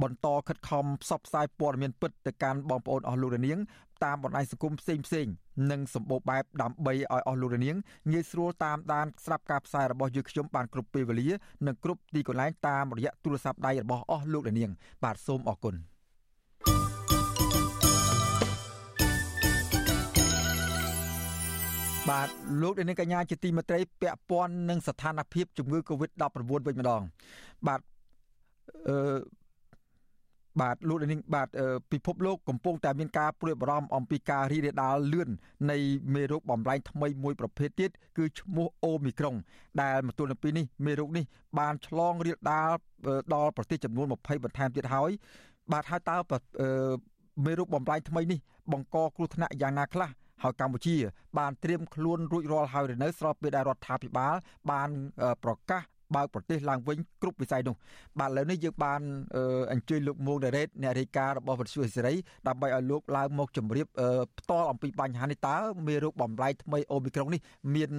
[0.01, 3.59] បន្តខិតខំផ្សព្វផ្សាយព័ត៌មានពិតទៅកាន់បងប្អូនអស់លោកនាង
[4.03, 5.27] តាមបណ្ដាញសង្គមផ្សេងផ្សេង
[5.71, 7.75] និងសម្បូរបែបដើម្បីឲ្យអស់លោកនាង
[8.11, 11.29] ងាយស្រួលតាមដានស្រាប់ការផ្សាយរបស់យើងខ្ញុំបានគ្រប់ពេលវេលា
[11.67, 14.71] និងគ្រប់ទីកន្លែងតាមរយៈទូរស័ព្ទដៃរបស់អស់លោកនាង
[15.03, 15.75] បាទសូមអរគុណ
[22.09, 22.29] បាទ
[22.61, 26.23] លោកនាងកញ្ញាជាទីមេត្រីពាក់ព័ន្ធនឹងស្ថានភាពជំងឺ Covid-19
[26.67, 27.01] វិញម្ដង
[27.67, 27.79] បាទ
[28.89, 28.97] អឺ
[30.61, 31.47] បាទលោកនាងបាទ
[31.91, 35.29] ពិភពលោកកំពុងតែមានការព្រួយបារម្ភអំពីការរីករាលដាលលឿន
[35.71, 35.77] នៃ
[36.15, 39.35] មេរោគបំលែងថ្មីមួយប្រភេទទៀតគឺឈ្មោះអូមីក្រុង
[39.81, 41.25] ដែលមកទល់នឹងពេលនេះមេរោគនេះ
[41.59, 42.71] បានឆ្លងរាលដាល
[43.33, 45.11] ដល់ប្រទេសចំនួន20បន្ថែមទៀតហើយ
[45.71, 46.17] បាទហើយតើ
[47.45, 48.39] មេរោគបំលែងថ្មីនេះ
[48.71, 50.09] បង្កគ្រោះថ្នាក់យ៉ាងណាខ្លះ
[50.43, 50.95] ហើយកម្ពុជា
[51.37, 54.35] បានត្រៀមខ្លួនរួចរាល់ហើយនៅស្របពេលដែលរដ្ឋាភិបាល
[54.71, 54.89] បាន
[55.43, 55.83] ប្រកាស
[56.15, 57.75] បើកប្រទេសឡើងវិញគ្រប់វិស័យនោះ
[58.19, 59.01] បាទឥឡូវនេះយើងបាន
[59.71, 62.13] អញ្ជើញលោកមួងដារ៉េតអ្នករាយការណ៍របស់វិទ្យុអេសេរី
[62.47, 63.87] ដើម្បីឲ្យលោកឡើងមកជម្រាប
[64.39, 67.41] ផ្ទាល់អំពីបញ្ហានេះតើមេរោគបំលែងថ្មីអូមីក្រុងនេះ
[67.75, 67.91] មាន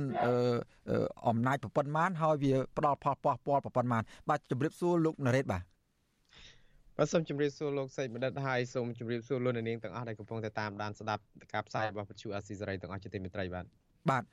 [1.28, 5.62] អំណាចប្រព័ន្ធម៉ានហើយវាផ្ដល់ផលប៉ះពាល់ប្រព័ន្ធម៉ានបាទជម្រាបសួរលោកណារ៉េតបាទ
[6.98, 13.64] បាទសូមជម្រាបសួរលោកសេចបណ្ឌិតហើយសូមជម្រាបសួរលោកនាងទាំងអស់ដែលកំពុងតែតាមដានស្ដាប់ការផ្សាយរបស់វិទ្យុអាស៊ីសេរីទាំងអស់ជាទីមេត្រីបាទ
[14.10, 14.24] បាទ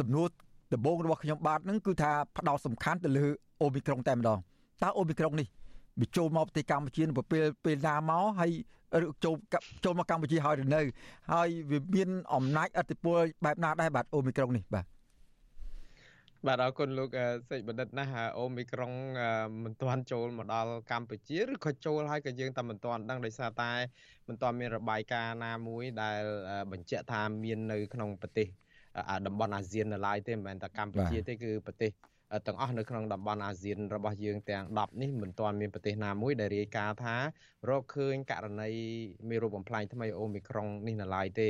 [0.00, 0.28] សំណួរ
[0.74, 3.26] ដំបូងរបស់ខ្ញុំបាទនឹងគឺថាផ្ដោតសំខាន់ទៅលើ
[3.62, 4.38] អូមីក្រុងតែម្ដង
[4.82, 5.46] តើអូមីក្រុងនេះ
[6.00, 8.50] វាចូលមកប្រទេសកម្ពុជានៅពេលពេលណាមកហើយ
[9.24, 9.34] ចូល
[9.84, 10.80] ចូលមកកម្ពុជាហើយទៅនៅ
[11.32, 14.86] ហើយវាមានអំណាចឥទ្ធិពលបែបណាដែរបាទអូមីក្រុងនេះបាទ
[16.46, 17.08] បាទអរគុណលោក
[17.50, 18.92] សេចបណ្ឌិតណាស់អូមីក្រុង
[19.64, 23.70] មិនទាន់ចូលមកដល់កម្ពុជាឬក៏ចូលហើយក៏យើងតែមិនទាន់ដឹងដោយសារតែ
[24.28, 26.22] មិនទាន់មានរបាយការណ៍ណាមួយដែល
[26.72, 28.48] បញ្ជាក់ថាមាននៅក្នុងប្រទេស
[29.26, 31.90] តំបន់អាស៊ាននៅឡើយទេមិនមែនតែកម្ពុជាទេគឺប្រទេស
[32.46, 37.16] ទាំងអស់នៅក្នុងតំបន់អាស៊ានរបស់យើងទាំង10នេះមិនទាន់មានប្រទេសណាមួយដែលរាយការណ៍ថា
[37.68, 38.70] រកឃើញករណី
[39.28, 41.48] មេរោគបំផ្លាញថ្មីអូមីក្រុងនេះនៅឡើយទេ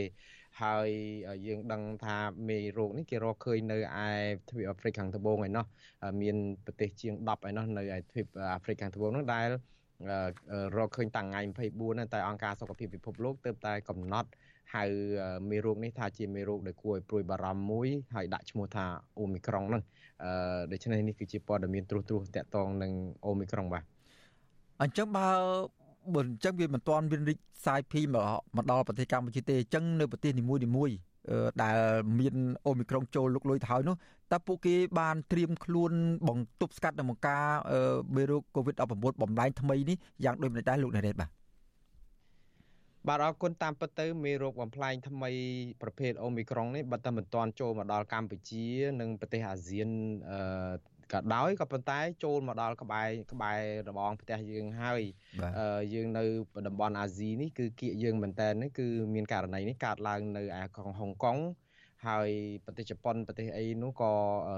[0.63, 0.89] ហើយ
[1.47, 2.17] យើងដឹងថា
[2.49, 4.11] មេរោគនេះគេរកឃើញនៅឯ
[4.51, 5.65] ទ្វីបអាហ្វ្រិកខាងត្បូងឯណោះ
[6.23, 6.37] មាន
[6.67, 9.49] ប្រទេសជាង10ឯណោះនៅឯទ្វីបអាហ្វ្រិកខាងត្បូងនោះដែល
[10.77, 11.41] រកឃើញតាំងថ្ងៃ
[11.77, 14.29] 24តែអង្គការសុខភាពពិភពលោកទើបតែកំណត់
[14.75, 14.85] ហៅ
[15.51, 18.85] មេរោគនេះថាជាមេរោគដែលគួរឲ្យព្រួយបារម្ភមួយហើយដាក់ឈ្មោះថា
[19.19, 19.83] អូមីក្រុងហ្នឹង
[20.25, 20.31] អឺ
[20.73, 22.93] ដូច្នេះនេះគឺជាព័ត៌មានត្រួសត្រាសតាក់ទងនឹង
[23.27, 23.85] អូមីក្រុងបាទ
[24.83, 25.27] អញ្ចឹងបើ
[26.15, 30.91] បើអញ្ចឹងវាមិនទាន់មានរីកសាយភីមកដល់ប្រទេសកម្ពុជាទេអញ្ចឹងនៅប្រទេសនីមួយនីមួយ
[31.63, 31.79] ដែល
[32.21, 32.35] មាន
[32.67, 33.97] អូមីក្រុងចូលលុកលុយទៅហើយនោះ
[34.33, 35.93] តើពួកគេបានត្រៀមខ្លួន
[36.29, 37.47] បង្ទប់ស្កាត់នឹងការ
[38.17, 38.83] មេរោគ COVID-19
[39.23, 41.31] បំលែងថ្មីនេះយ៉ាងដូចម្តេចដែរលោកណារ៉េតបាទ
[43.09, 45.31] បាទអរគុណតាមពិតទៅមេរោគបំផ្លាញថ្មី
[45.83, 48.67] ប្រភេទអូមីក្រុងនេះបើតែមិនទាន់ចូលមកដល់កម្ពុជា
[49.01, 49.89] និងប្រទេសអាស៊ាន
[50.31, 50.41] អឺ
[51.13, 55.03] ក៏ដោយក៏ប៉ុន្តែចូលមកដល់ក្បែរក្បែររបងផ្ទះយើងហើយ
[55.95, 56.25] យើងនៅ
[56.67, 61.39] តំបន់អាស៊ីនេះគឺគៀកយើងមែនតើនេះគឺមានករណីនេះកើតឡើងនៅឯក្រុងហុងកុង
[62.07, 62.31] ហើយ
[62.67, 64.13] ប្រទេសជប៉ុនប្រទេសអីនោះក៏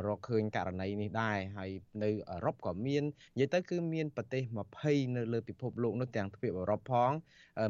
[0.08, 1.70] រកឃើញករណីនេះដែរហើយ
[2.02, 3.04] នៅអឺរ៉ុបក៏មាន
[3.36, 4.42] និយាយទៅគឺមានប្រទេស
[4.80, 7.10] 20នៅលើពិភពលោកនោះទាំងទ្វីបអឺរ៉ុបផង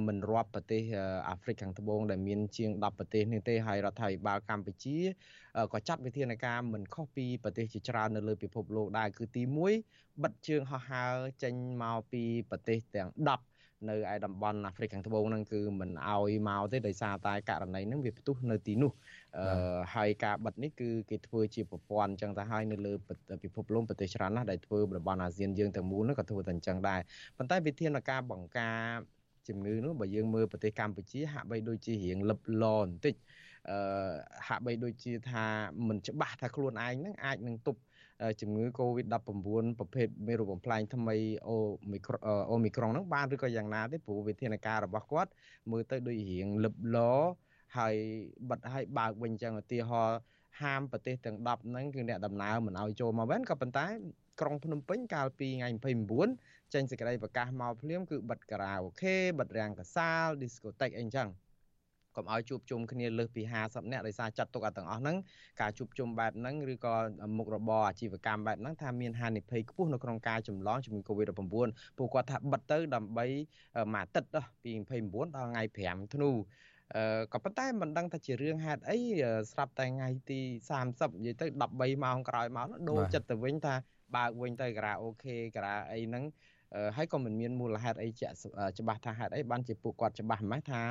[0.06, 0.82] មិនរាប់ប្រទេស
[1.28, 4.98] អាហ្វ្រិកខាងត្បូងដែលមានជាង10ប្រទេសនេះទេហើយរដ្ឋាភិបាលកម្ពុជា
[5.72, 9.42] ក៏ចាត់វិធានការមិនខុសពីប្រទេសជាច្រើននៅលើពិភពលោកដែរគឺទី
[9.82, 18.92] 1បិទជើងហោះហើរចេញមកពីប្រទេសទាំង10 នៅឯតំបន់អាហ្វ្រិកខាងត្បូងហ្នឹងគឺមិនអោយមកទេដោយសារតែករណីហ្នឹងវាផ្ទុះនៅទីនោះ
[19.38, 22.92] អឺហើយការបិទនេះគឺគេធ្វើជាប្រព័ន្ធអញ្ចឹងទៅហើយនៅលើ
[23.44, 27.00] ពិភពលោកប្រទេសច្រើនណាស់ដែលធ្វើតំបន់អាស៊ានយើងទាំងមូលនោះក៏ធ្វើតែអញ្ចឹងដែរ
[27.36, 28.78] ប៉ុន្តែវិធានការបង្ការ
[29.48, 33.47] ជំងឺនោះបើយើងមើលប្រទេសកម្ពុជាហាក់បីដូចជារៀងលឹបឡបន្តិចអឺ
[34.46, 35.44] ហាក់បីដូចជាថា
[35.88, 37.80] មិនច្បាស់ថាខ្លួនឯងហ្នឹងអាចនឹងទប់
[38.40, 41.16] ជំងឺ Covid-19 ប្រភេទមេរោគបំផ្លាញថ្មី
[41.48, 41.56] អូ
[41.92, 41.98] មី
[42.50, 45.30] អូមីក្រុងហ្នឹងបានឬក៏យ៉ាងណាទេព្រោះវិធានការរបស់គាត់
[45.70, 46.98] មើលទៅដូចរៀងលឹបឡ
[47.76, 47.94] ហើយ
[48.50, 50.18] បិទឲ្យបើកវិញចឹងឧទាហរណ៍
[50.62, 53.86] ហាមប្រទេសទាំង10ហ្នឹងគឺអ្នកដំណើរមិនឲ្យចូលមកវិញក៏ប៉ុន្តែ
[54.40, 55.68] ក្រុងភ្នំពេញកាលពីថ្ងៃ
[56.22, 61.28] 29ចេញសេចក្តីប្រកាសមកភ្លាមគឺបិទការ៉ាអូខេបិទរាំងកាសាល discotheque អីចឹង
[62.18, 65.16] កុំឲ្យជួបជុំគ្នាលើសពី50នាក់ដោយសារចាត់ទុកឲ្យទាំងអស់ហ្នឹង
[65.60, 66.94] ការជួបជុំបែបហ្នឹងឬក៏
[67.36, 71.42] មុខរបរអាជីវកម្មបែបហ្នឹងថាមានហានិភ័យខ្ពស់នៅក្នុងការចម្លងជំងឺ Covid-19
[71.98, 73.26] ពួកគាត់ថាបិទទៅដើម្បី
[73.94, 74.72] មួយអាទិត្យដល់ពី
[75.04, 76.30] 29ដល់ថ្ងៃ5ធ្នូ
[76.96, 78.98] អឺក៏ប៉ុន្តែមិនដឹងថាជារឿងហេតុអី
[79.52, 80.40] ស្រាប់តែថ្ងៃទី
[80.80, 81.46] 30និយាយទៅ
[81.76, 83.74] 13ម៉ោងក្រោយមកដូរចិត្តទៅវិញថា
[84.16, 86.24] បើកវិញទៅការ៉ាអូខេការ៉ាអីហ្នឹង
[86.96, 88.34] ហើយក៏មិនមានមូលហេតុអីជាក់
[88.78, 90.82] ច្បាស់ថាហេតុអីបានជាពួកគាត់ច្បាស់ម៉េះថា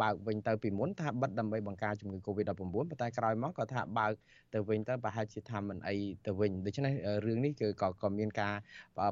[0.00, 4.12] បើកវិញទៅពីមុនថាបិទដើម្បីបង្ការជំងឺ Covid-19 ប៉ុន្តែក្រោយមកក៏ថាបើក
[4.54, 5.96] ទៅវិញទៅប្រហែលជាថាមិនអី
[6.26, 6.92] ទៅវិញដូច្នេះ
[7.26, 8.54] រឿងនេះគឺក៏ក៏មានការ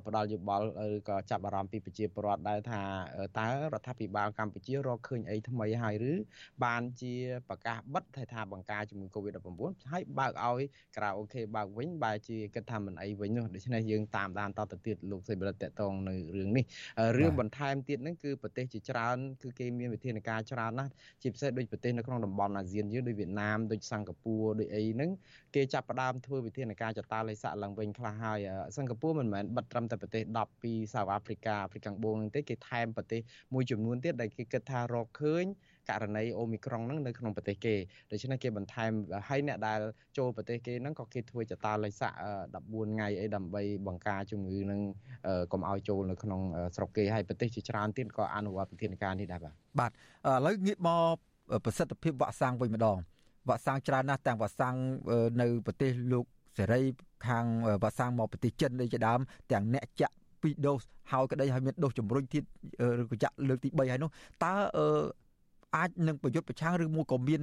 [0.07, 2.81] ផ្ដល់យោបល់ឬក៏ចាប់អារម្មណ៍ពីប្រជាពលរដ្ឋដែរថា
[3.39, 6.13] តើរដ្ឋាភិបាលកម្ពុជារកឃើញអីថ្មីហើយឬ
[6.65, 7.15] បានជា
[7.49, 9.49] ប្រកាសបិទថាបង្ការជំងឺ Covid-19
[9.93, 10.63] ហើយបើកឲ្យ
[10.97, 16.65] ក្រៅអូខេបើកវិញបែរជាគិតថាមិនអីវិញនោះដូច្នេះយើងតាមដានតទៅទៀតលោកសេបរិទ្ធតតងនៅរឿងនេះ
[17.19, 20.91] រឿងបន្ថែមទៀតហ្នឹងគឺប្រទេសជាច្រើនគឺគេមានវិធានការច្រើនណាស់
[21.23, 25.11] ជាពិសេសដូចប្រទេសនៅក្នុងតំបន់អាស៊ានយើងដូចវៀតណាមដូចសិង្ហបុរីដូចអីហ្នឹង
[25.55, 28.39] គេចាប់ផ្ដើមធ្វើវិធានការចតាល័យស័កឡើងវិញខ្លះហើយ
[28.77, 33.21] សិង្ហបុរីមិនមែនបិទត្រឹមតែប្រទេស10ពីសៅអាហ្វ្រិកាអាហ្វ្រិកខាងបូងហ្នឹងទេគេថែមប្រទេស
[33.55, 35.45] មួយចំនួនទៀតដែលគេគិតថារកឃើញ
[35.89, 37.75] ករណីអូមីក្រុងហ្នឹងនៅក្នុងប្រទេសគេ
[38.11, 39.81] ដូច្នេះគេបន្ថែមឲ្យអ្នកដែល
[40.19, 42.13] ចូលប្រទេសគេហ្នឹងក៏គេធ្វើចតាល័យស័ក
[42.55, 44.81] 14ថ្ងៃអីដើម្បីបង្ការជំងឺហ្នឹង
[45.53, 46.41] កុំឲ្យចូលនៅក្នុង
[46.77, 49.93] ស្រុកគេហើយប្រទេសជាច្រើនទៀតក៏អនុវត្តវិធានការនេះដែរបាទបាទឥ
[50.47, 51.17] ឡូវងាកមក
[51.65, 52.97] ប្រសិទ្ធភាពវ៉ាក់សាំងវិញម្ដង
[53.49, 54.77] វ៉ាក់សាំងច្រើនណាស់ទាំងវ៉ាក់សាំង
[55.41, 56.25] នៅប្រទេសលោក
[56.59, 56.83] សេរី
[57.29, 57.45] ខាង
[57.83, 59.21] វ៉ាក់សាំងមកប្រទេសចិនដូចជាដើម
[59.53, 60.83] ទាំងអ្នកចាក់2ដូស
[61.13, 62.45] ហើយក្តីហើយមានដូសជំរុញទៀត
[63.03, 64.11] ឬក៏ចាក់លើកទី3ហើយនោះ
[64.45, 64.55] តើ
[65.75, 67.43] អាចនឹងប្រយុទ្ធប្រឆាំងឬមួយក៏មាន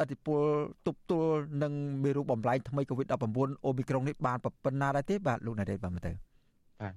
[0.00, 0.40] អធិពល
[0.86, 1.72] ទប់ទល់នឹង
[2.04, 6.12] មេរោគបំលែងថ្មី COVID-19 អូមីក្រុងនេះបានប៉ុណ្ណាដែរទេបាទលោកណារ៉េតបាទមើលទៅ
[6.82, 6.94] បាទ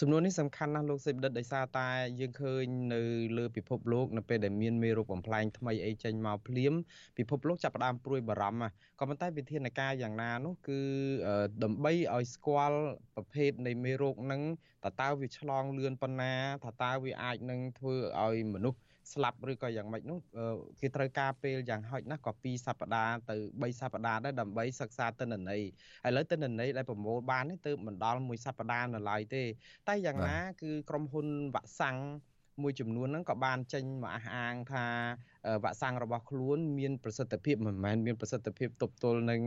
[0.00, 1.88] សំណួរនេះសំខាន់ណាស់លោកសេបដិតដោយសារតែ
[2.20, 2.64] យើងឃើញ
[2.94, 3.00] នៅ
[3.38, 6.72] លើពិភពលោកនៅពេលដែលមានមេរោគបំផ្លែងថ្មីអីចេញមកភ្លាម
[7.18, 8.64] ពិភពលោកចាប់ផ្ដើមព្រួយបារម្ភ
[8.98, 10.80] ក៏ប៉ុន្តែវិធានការយ៉ាងណានោះគឺ
[11.62, 12.78] ដើម្បីឲ្យស្គាល់
[13.16, 14.42] ប្រភេទនៃមេរោគហ្នឹង
[14.84, 16.32] តើតើវាឆ្លងលឿនប៉ុណ្ណា
[16.64, 18.78] ថាតើវាអាចនឹងធ្វើឲ្យមនុស្ស
[19.12, 20.18] ស្លាប់ឬក៏យ៉ាងម៉េចនោះ
[20.80, 25.62] គេត្រូវការពេលយ៉ាងហោចណាស់ក៏2សប្តាហ៍ទៅ3សប្តាហ៍ដែរដើម្បីសិក្សាទិន្នន័យ
[26.06, 29.42] ឥឡូវទិន្នន័យដែលប្រមូលបាននេះទើបមិនដល់មួយសប្តាហ៍នៅឡើយទេ
[29.88, 31.96] តែយ៉ាងណាគឺក្រុមហ៊ុនវ៉ាក់សាំង
[32.62, 34.86] មួយចំនួនហ្នឹងក៏បានចេញមកអះអាងថា
[35.64, 39.40] វ៉ាក់សាំងរបស់ខ្លួនមានប្រសិទ្ធភាពមិនមែនមានប្រសិទ្ធភាពទប់ទល់នឹង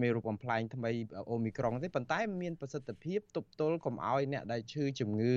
[0.00, 0.90] មេរោគបំផ្លែងថ្មី
[1.30, 5.34] អូមីក្រុងទេប៉ុន្តែមានប្រសិទ្ធភាពទប់ទល់កុំឲ្យអ្នកដែលឈឺជំងឺ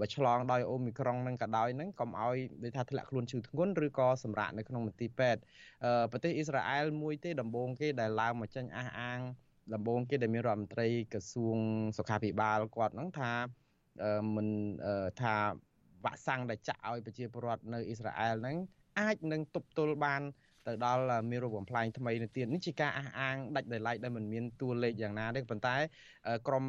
[0.00, 5.40] បើឆ្លងដោយអូមីក្រុងនឹងក៏ដោយហ្នឹងកុំឲ្យដូចថាធ្លាក់ខ្លួនឈឺធ្ងន់ឬក៏សម្រាកនៅក្នុងមន្ទីរពេទ្យ
[6.10, 9.20] ប្រទេសអ៊ីស្រាអែលមួយទេដំបូងគេដែលឡើងមកចេញអះអាង
[9.74, 11.58] ដំបូងគេដែលមានរដ្ឋមន្ត្រីក្រសួង
[11.96, 13.32] សុខាភិបាលគាត់ហ្នឹងថា
[14.34, 14.48] មិន
[15.22, 15.34] ថា
[16.04, 18.56] វ៉ាក់សាំងដែលចាក់ឲ្យប្រជាពលរដ្ឋនៅអ៊ីស្រាអែលហ្នឹង
[19.00, 20.22] អាចនឹងទប់ទល់បាន
[20.66, 25.76] ទៅដល់មានរោគបំផ្លាញថ្មីនៅទៀតនេះជាការអះអាងដាច់ដោយឡែកដែលមិនមានតួលេខយ៉ាងណាទេប៉ុន្តែ
[26.48, 26.66] ក្រម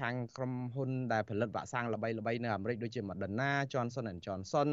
[0.00, 4.68] ខាងក្រុមហ៊ុនដែលផលិតវ៉ាក់សាំងល្បីៗនៅអាមេរិកដូចជា Moderna Johnson Johnson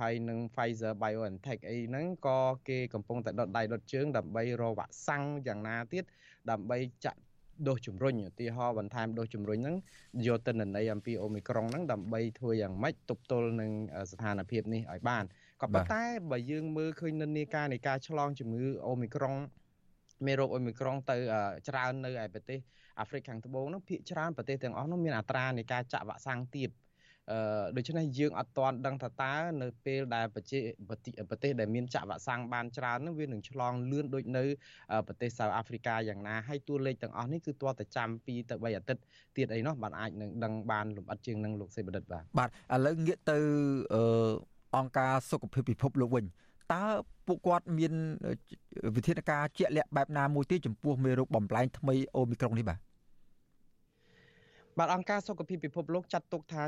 [0.00, 6.04] ហើយនិង Pfizer BioNTech អីហ្នឹងក៏គេកំពុងតែដុតដៃដុតជើងដើម្បីរកវ៉ាក់សាំងយ៉ាងណាទៀត
[6.50, 7.20] ដើម្បីចាក់
[7.66, 9.76] ដូសជំរុញឧទាហរណ៍បន្ថែមដូសជំរុញហ្នឹង
[10.26, 13.70] យកទៅន័យអំពីអូមីក្រុងហ្នឹងដើម្បីធ្វើយ៉ាងម៉េចទប់ទល់នឹង
[14.12, 15.24] ស្ថានភាពនេះឲ្យបាន
[15.62, 19.34] ក៏ប៉ុន្តែបើយើងមើលឃើញនិន្នាការនៃការឆ្លងជំងឺអូមីក្រុង
[20.26, 21.16] មេរោគអូមីក្រុងទៅ
[21.68, 22.58] ច្រើននៅឯប្រទេស
[23.00, 26.87] អាហ្វ្រិកខាងត្បូងនោះភាគច្រើនប្រទេសទាំងអស់នោះមានអត្រានៃការចាក់វ៉ាក់សាំងទាបអឺ
[27.76, 30.58] ដូច្នេះយើងអត់ទាន់ដឹងថាតើនៅពេលដែលប្រជា
[31.30, 34.44] ប្រទេសដែលមានចាក់វ៉ាក់សាំងបានច្រើននោះវានឹងឆ្លងលឿនដូចនៅ
[35.06, 39.02] ប្រទេសសៅអាហ្វ្រិកាយ៉ាងណាហើយតួលេខទាំងអស់នេះគឺទាល់តែចាំ2ទៅ3អាទិត្យ
[39.36, 42.50] ទៀតអីនោះបានអាចនឹងដឹងបានលម្អិតជាងនឹងលោកសេបណ្ឌិតបាទបាទឥ
[42.86, 43.38] ឡូវងាកទៅ
[43.94, 44.02] អឺ
[44.76, 46.24] អង្គការសុខភាពពិភពលោកវិញ
[46.72, 46.84] តើ
[47.26, 47.92] ពួកគាត់មាន
[48.96, 52.78] វិធានការជាក់លាក់បែបណាមួយទេចំពោះមេរោគបំផ្លែងថ្មីអូមីក្រុងនេះបាទ
[54.78, 56.62] បាទអង្គការសុខភាពពិភពលោកចាត់ទុកថា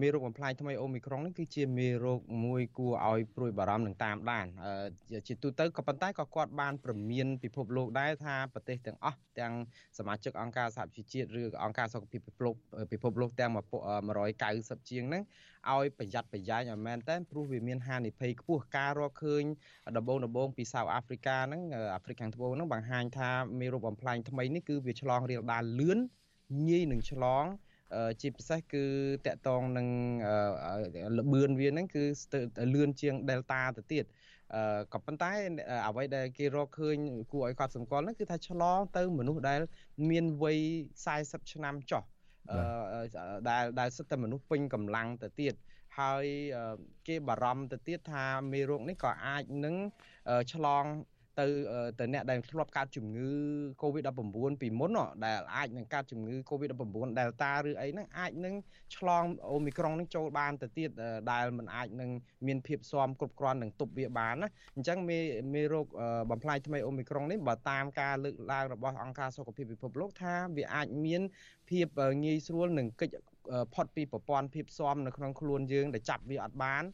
[0.00, 4.46] មេរោគបំផ្លាញថ្មីអូមីក្រុងនេះគឺជាមេរោគមួយគួរឲ្យព្រួយបារម្ភនឹងតាមដាន
[5.28, 9.54] ជាទូទៅក៏ប៉ុន្តែក៏គាត់បានព្រមានពិភពលោកដែរថាប្រទេសទាំងអស់ទាំង
[9.98, 12.54] សមាជិកអង្គការសហប្រជាជាតិឬអង្គការសុខភាពពិភពលោក
[12.92, 13.52] ពិភពលោកទាំង
[14.20, 15.22] 190ជាងហ្នឹង
[15.72, 19.44] ឲ្យប្រយ័ត្នប្រយែងឲ្យមែនតើព្រោះវាមានហានិភ័យខ្ពស់ការរកឃើញ
[19.96, 21.62] ដំបូងដំបូងពីសៅអាហ្វ្រិកាហ្នឹង
[21.94, 23.30] អាហ្វ្រិកខាងត្បូងហ្នឹងបង្ហាញថា
[23.60, 26.00] មេរោគបំផ្លាញថ្មីនេះគឺវាឆ្លងរាលដាលលឿន
[26.68, 27.44] ងាយនឹងឆ្លង
[28.20, 28.84] ជាពិសេសគឺ
[29.26, 29.88] តកតងនឹង
[31.16, 32.04] លបឿនវាហ្នឹងគឺ
[32.74, 34.04] លឿនជាង Delta ទៅទៀត
[34.54, 35.32] អឺក៏ប៉ុន្តែ
[35.88, 36.96] អ្វីដែលគេរកឃើញ
[37.32, 39.60] គួរឲ្យកត់សម្គាល់ហ្នឹងគឺថាឆ្លងទៅមនុស្សដែល
[40.10, 40.60] មានវ័យ
[41.06, 42.02] 40ឆ្នាំចុះ
[42.50, 42.58] អឺ
[43.48, 45.54] ដែលដែលសិតតែមនុស្សពេញកម្លាំងទៅទៀត
[45.98, 46.24] ហើយ
[47.08, 49.76] គេបារម្ភទៅទៀតថាមេរោគនេះក៏អាចនឹង
[50.52, 50.84] ឆ្លង
[51.40, 51.46] ទៅ
[51.98, 53.28] ទៅអ្នកដែលធ្លាប់កើតជំងឺ
[53.82, 54.90] Covid-19 ពីមុន
[55.24, 58.54] ដែលអាចនឹងកើតជំងឺ Covid-19 Delta ឬអីហ្នឹងអាចនឹង
[58.96, 60.90] ឆ្លងអូមីក្រុងនេះចូលបានទៅទៀត
[61.32, 62.10] ដែលมันអាចនឹង
[62.46, 65.18] មានភាពស៊ាំគ្រប់គ្រាន់នឹងទប់វាបានណាអញ្ចឹងមេ
[65.54, 65.86] មេរោគ
[66.30, 71.22] បំផ្លាញថ្មីអូមីក្រុងនេះបើតាមការលើកឡើងរបស់អង្គការសុខភាពពិភពលោកថាវាអាចមាន
[71.70, 71.86] ភាព
[72.24, 73.16] ងាយស្រួលនឹងកិច្ច
[73.74, 76.84] ផុតពីប្រព័ន្ធភាពស៊ាំនៅក្នុងខ្លួនយើងដែលចាប់វាអត់បាន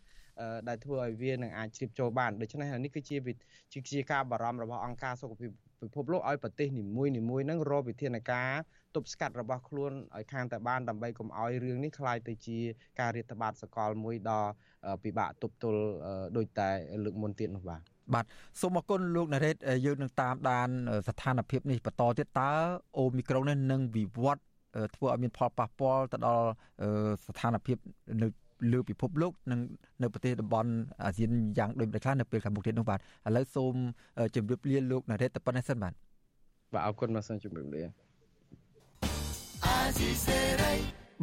[0.69, 3.17] ដែលធ្វើឲ្យវានឹងអាចជ្រាបចូលបានដូច្នេះនេះគឺជា
[3.93, 5.51] ជាការបារម្ភរបស់អង្គការសុខភាព
[5.83, 8.51] ពិភពលោកឲ្យប្រទេសនីមួយៗហ្នឹងរកវិធានការ
[8.95, 12.59] ទប់ស្កាត់របស់ខ្លួនឲ្យខាងតែបានដើម្បីកុំឲ្យរឿងនេះក្លាយទៅជា
[13.01, 14.43] ការរាតត្បាតសកលមួយដ៏
[15.05, 15.83] ពិបាកទប់ទល់
[16.37, 16.69] ដោយតែ
[17.05, 17.83] លើកមុនទៀតនោះបាទ
[18.15, 18.25] បាទ
[18.61, 20.69] សូមអគុណលោកណារ៉េតយើងនឹងតាមដាន
[21.09, 22.53] ស្ថានភាពនេះបន្តទៀតតើ
[22.99, 24.43] អូមីក្រុងនេះនឹងវិវត្ត
[24.97, 26.49] ធ្វើឲ្យមានផលប៉ះពាល់ទៅដល់
[27.27, 27.77] ស្ថានភាព
[28.23, 28.29] នៅ
[28.73, 29.61] លើពិភពលោកនិង
[30.03, 30.71] នៅប្រទេសតំបន់
[31.05, 33.03] អាស៊ានយ៉ាងដូចម្តេចខ្លះនៅពេលខាងមុខទៀតនោះបាទឥ
[33.37, 33.75] ឡូវសូម
[34.35, 35.93] ជម្រាបលាលោកណារ៉េតតែប៉ុណ្ណេះសិនបាទ
[36.73, 37.85] បាទអរគុណមកសិនជម្រាបលា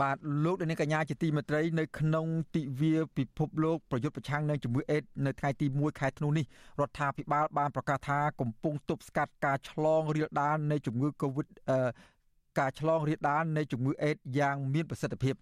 [0.01, 2.25] បាទលោកនាងកញ្ញាជាទីមេត្រីនៅក្នុង
[2.55, 6.45] ទិវាពិភពលោកប្រយុទ្ធប្រឆាំងនឹងជំងឺអេដនៅថ្ងៃទី1ខែធ្នូនេះ
[6.79, 11.47] រដ្ឋាភិបាលបានប្រកាសថាកំពុងទប់ស្កាត់ការឆ្លងរាលដាលនៃជំងឺ Covid
[12.59, 15.33] ការឆ្លងរាលដាលនៃជំងឺអេដយ៉ាងមានប្រសិទ្ធភាព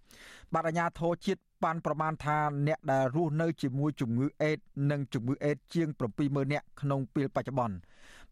[0.54, 4.58] បាទអាជ្ញាធរជាតិបានប្រមាណថាអ្នកដែលរស់នៅជាមួយជំងឺអេដ
[4.90, 5.88] និងជំងឺអេដជាង
[6.20, 7.76] 70000នាក់ក្នុងពេលបច្ចុប្បន្ន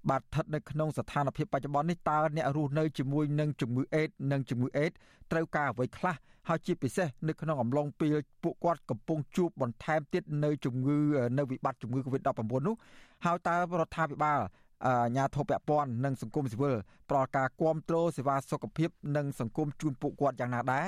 [0.08, 4.90] បាទស្ថិតនៅក្នុងស្ថានភាពបច្ចុប្បន្ននេះតើអ្នករស់នៅជាមួយនឹងជំងឺអេដនិងជំងឺអេដ
[5.32, 6.16] ត្រូវការអ្វីខ្លះ
[6.48, 10.98] ហើយជាពិសេសនៅក្នុងអំឡុងពេលពួកគាត់កំពុងជួបបន្ថែមទៀតនៅជំងឺ
[11.38, 12.74] នៅវិបត្តិជំងឺ Covid-19 នោះ
[13.24, 14.40] ហើយតើរដ្ឋាភិបាល
[14.84, 16.76] អាជ្ញាធរពាក់ព័ន្ធនិងសង្គមស៊ីវិល
[17.08, 20.84] ផ្ដល់ការគ្រប់គ្រងសេវាសុខភាពនិងសង្គមជូនពួកគាត់យ៉ាងណាដែរ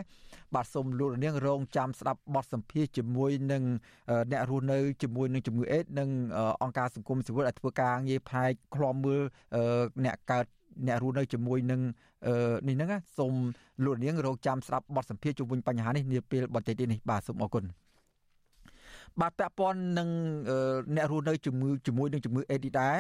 [0.55, 3.63] បាទសូមលោកនាងរងចាំស្ដាប់បទសម្ភាសជាមួយនឹង
[4.31, 6.09] អ្នករស់នៅជាមួយនឹងជំងឺអេដនិង
[6.63, 9.23] អង្គការសង្គមស៊ីវិលដែលធ្វើការងារផ្នែកឃ្លាំមើល
[10.05, 10.47] អ្នកកើត
[10.87, 11.81] អ្នករស់នៅជាមួយនឹង
[12.69, 13.35] នេះហ្នឹងសូម
[13.85, 17.65] លោកនាងរងចាំស្ដាប់បទសម្ភាសជុំវិញបញ្ហានេះនាពេលបន្តិចនេះបាទសូមអរគុណ
[19.21, 20.09] បាទពាក់ព័ន្ធនឹង
[20.97, 22.97] អ្នករស់នៅជាមួយជាមួយនឹងជំងឺអេដនេះដែរ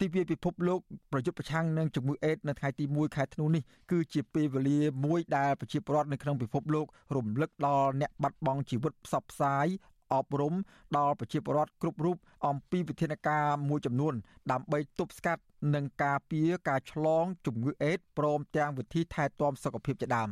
[0.00, 0.80] ទិវាពិភពលោក
[1.12, 6.86] ប្រយុទ្ធប្រឆាំងនឹងជំងឺអេដនៅថ្ងៃទី1ខែធ្នូនេះគឺជាពេលវេលាមួយដែលប្រជាពលរដ្ឋនៅក្នុងពិភពលោក
[7.16, 9.66] រំលឹកដល់អ្នកបាត់បង់ជីវិតផ្សព្វផ្សាយ
[10.14, 10.54] អប់រំ
[10.96, 14.14] ដល់ប្រជាពលរដ្ឋគ្រប់រូបអំពីវិធានការមួយចំនួន
[14.50, 15.42] ដើម្បីទប់ស្កាត់
[15.74, 20.30] និងការពារការឆ្លងជំងឺអេដព្រមទាំងវិធីថែទាំសុខភាពជាដើម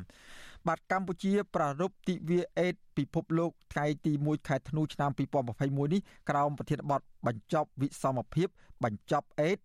[0.69, 6.01] បាទកម្ពុជាប្រារព្ធទិវាអេដពិភពលោកថ្ងៃទី1ខែធ្នូឆ្នាំ2021នេះ
[6.31, 8.49] ក្រោមប្រធានបទបញ្ចប់វិសមភាព
[8.85, 9.59] បញ្ចប់អេដ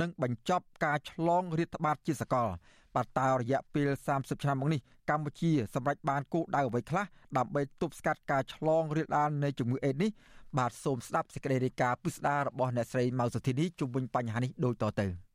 [0.00, 2.48] និងបញ្ចប់ការឆ្លងរាតត្បាតជាសកល
[2.94, 4.80] បាទតើរយៈពេល30ឆ្នាំមកនេះ
[5.10, 7.04] កម្ពុជាសម្រេចបានគោលដៅអ្វីខ្លះ
[7.36, 10.10] ដើម្បីទប់ស្កាត់ការឆ្លងរាលដាលនៃជំងឺអេដនេះ
[10.58, 15.25] បាទសូមស្ដាប់សេចក្តីរាយការណ៍ពិស្ដាររបស់អ្នកស្រីម៉ៅសុធីនីជុំវិញបញ្ហានេះដូចតទៅ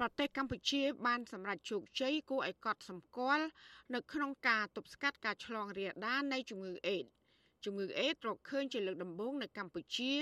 [0.00, 3.46] ប្រទេសកម្ពុជាបានសម្រេចជោគជ័យគួរឲ្យកត់សម្គាល់
[3.94, 7.04] នៅក្នុងការទប់ស្កាត់ការឆ្លងរាលដាលនៃជំងឺអេដ
[7.64, 10.12] ជំងឺអេដរកឃើញជាលើកដំបូងនៅកម្ពុជា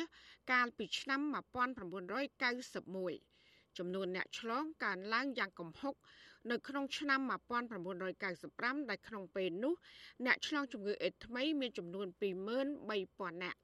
[0.53, 5.95] កាលពីឆ្នាំ1991ចំនួនអ្នកឆ្លងកើនឡើងយ៉ាងគំហុក
[6.51, 9.75] នៅក្នុងឆ្នាំ1995ដែលក្នុងពេលនោះ
[10.27, 12.07] អ្នកឆ្លងជំងឺអេដថ្មីមានចំនួន
[12.75, 13.59] 23,000នាក់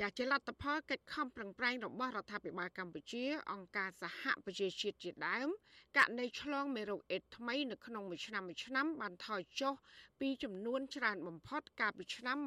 [0.00, 5.48] ជាជាលទ្ធផលកិច្ចខំប្រឹងប្រែងរបស់រដ្ឋាភិបាលកម្ពុជា អង្គការសហប្រជាជាតិជាដើម
[5.96, 9.74] ករណីឆ្លងមេរោគអេដថ្មីនៅក្នុងមួយឆ្នាំមួយឆ្នាំបានថយចុះ
[10.20, 12.38] ពីចំនួនច្រើនបំផុតកាលពីឆ្នាំ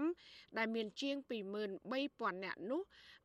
[0.00, 1.16] 1995ដែលមានជាង
[1.80, 2.80] 23,000នាក់នោះ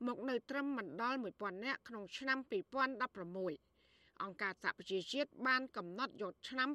[0.07, 6.69] មកនៅត្រឹមមិនដល់1,000នាក់ក្នុងឆ្នាំ2016អង្គការសហប្រជាជាតិបានកំណត់យកឆ្នាំ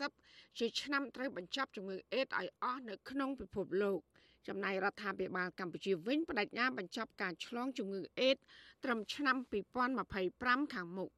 [0.00, 4.00] 2030ជាឆ្នាំត្រូវបញ្ចប់ជំងឺអេដឲ្យអស់នៅក្នុងពិភពលោក
[4.48, 8.36] ចំណែករដ្ឋាភិបាលកម្ពុជាវិញបដិញ្ញាបញ្ចប់ការឆ្លងជំងឺអេដ
[8.84, 9.36] ត្រឹមឆ្នាំ
[10.04, 11.10] 2025ខាងមុខ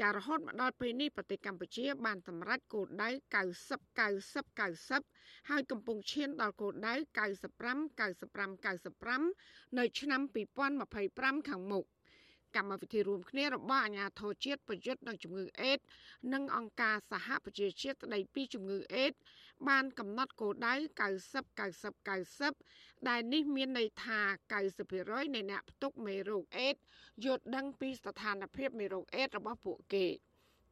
[0.00, 6.94] ចារហូតមកដល់ពេលនេះប្រទេសកម្ពុជា បានសម្រេចគោលដៅ90 90 90ហើយកំពុងឈានដល់គោលដៅ
[7.56, 10.20] 95 95 95នៅឆ្នាំ
[10.84, 11.84] 2025ខាងមុខ
[12.56, 15.78] កម្មវិធីរួមគ្នារបស់អាជ្ញាធរជាតិប្រយុទ្ធនឹងជំងឺអេដ
[16.32, 19.12] និងអង្គការសហប្រជាជាតិស្តីពីជំងឺអេដ
[19.68, 20.74] បានកំណត់គោលដៅ
[21.20, 24.20] 90 90 90ដែលនេះមានន័យថា
[24.78, 26.74] 90%នៃអ្នកផ្ទុកមេរោគអេដ
[27.24, 30.06] យល់ដឹងពីស្ថានភាពមេរោគអេដរបស់ពួកគេ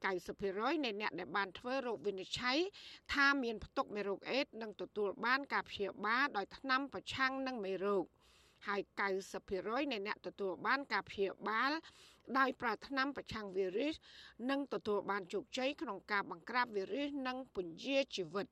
[0.04, 2.58] 90%នៃអ្នកដែលបានធ្វើរោគវិនិច្ឆ័យ
[3.14, 8.04] ថាមានផ្ទុកមេរោគអេដនឹងទទួលបានការព្យាបាលដោយថ្នាំប្រឆាំងនឹងមេរោគ
[8.66, 8.80] ហើយ
[9.36, 11.72] 90%នៃអ្នកទទួលបានការព្យាបាល
[12.38, 13.94] ដោយប្រើថ្នាំប្រឆាំងវីរុស
[14.50, 18.46] និងទទួលបានជោគជ័យក្នុងការបង្ក្រាបវីរុសនិងពន្យាជីវិត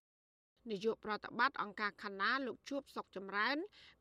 [0.71, 3.57] នាយកប្រតិបត្តិអង្គការខណាលោកជួបសុកចម្រើន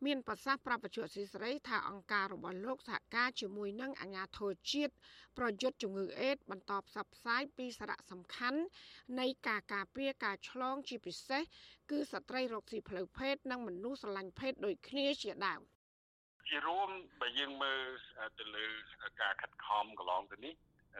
[0.05, 4.93] មានប្រសាសន៍ប្រាប់បច្ចុប្បន្នស៊ីសេរីថាអង្គការរបស់លោកសហការជាមួយនឹងអាជ្ញាធរជាតិ
[5.37, 8.61] ប្រយុទ្ធជំងឺអេដបន្តផ្សព្វផ្សាយពីសារៈសំខាន់
[9.19, 11.43] នៃការការពារការឆ្លងជាពិសេស
[11.89, 15.61] គឺស្ត្រីរកស៊ីផ្លូវភេទនិងមនុស្សស្រឡាញ់ភេទដូចគ្នាជាដើម
[16.51, 16.89] ជារួម
[17.21, 17.81] បើយើងមើល
[18.39, 18.65] ទៅលើ
[19.21, 20.53] ការខិតខំកន្លងទៅនេះ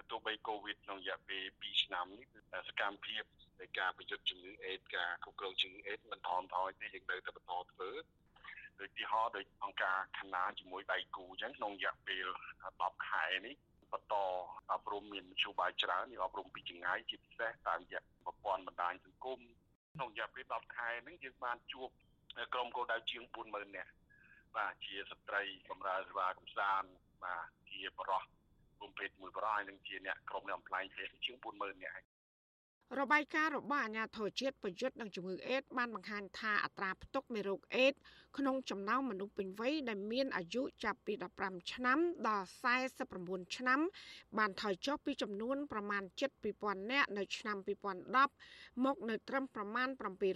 [0.10, 2.28] ទោះបីកូវីដក្នុងរយៈពេល2ឆ្នាំនេះ
[2.70, 3.24] សកម្មភាព
[3.60, 7.89] នៃការប្រយុទ្ធជំងឺអេដការគ្រប់គ្រងជំងឺអេដមិនថមថយទេយើងនៅតែបន្តធ្វើ
[8.80, 12.26] ដូចទីហោដោយអង្គការខណាជាមួយដៃគូអញ្ចឹងក្នុងរយៈពេល
[12.68, 13.56] 10ខែនេះ
[13.93, 14.16] បន្ត
[14.72, 19.39] អប់រំមានមធ្យោបាយច្រើននេះអប់រំពីចម្ងាយជាពិសេសតាមរយៈប្រព័ន្ធបណ្ដាញសង្គម
[19.93, 21.89] ក្នុងរយៈពេល10ខែហ្នឹងយើងបានជួប
[22.54, 23.91] ក្រុមគោលដៅជាង40000នាក់
[24.58, 26.89] បាទជាស្ត្រីបម្រើសេវាកំសាន្ត
[27.24, 28.24] បាទជាបរោះ
[28.82, 32.02] គុំពេទ្យមួយបរោះហើយនឹងជាអ្នកក្រុមអ្នកអំប្លែងពេទ្យជាង40000នាក់
[32.99, 37.93] របាយការណ៍របស់អាជ្ញាធរជាតិប្រយុទ្ធនឹងជំងឺអេដបានបង្ហាញថាអត្រាផ្ទុកមេរោគអេដ
[38.38, 42.47] ក្នុងចំណោមមនុស្សពេញវ័យដែលមានអាយុចាប់ពី15ឆ្នាំដល់
[43.02, 43.80] 49ឆ្នាំ
[44.38, 46.04] បានថយចុះពីចំនួនប្រមាណ
[46.47, 47.58] 72000នាក់នៅឆ្នាំ
[48.22, 49.88] 2010មកនៅត្រឹមប្រមាណ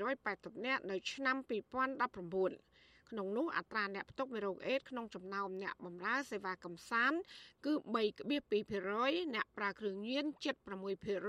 [0.10, 2.75] 780នាក់នៅឆ្នាំ2019
[3.10, 7.20] ក្នុងនោះអត្រាអ្នកផ្ទុកមេរោគអេដក្នុងចំណោមអ្នកបម្រើសេវាកំសាន្ត
[7.66, 10.26] គឺ3.2%អ្នកប្រើគ្រឿងញៀន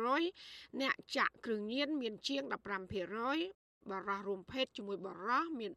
[0.04, 5.72] 7.6%អ្នកចាក់គ្រឿងញៀនមានជាង15%បរោះរួមភេទជាមួយបរោះមាន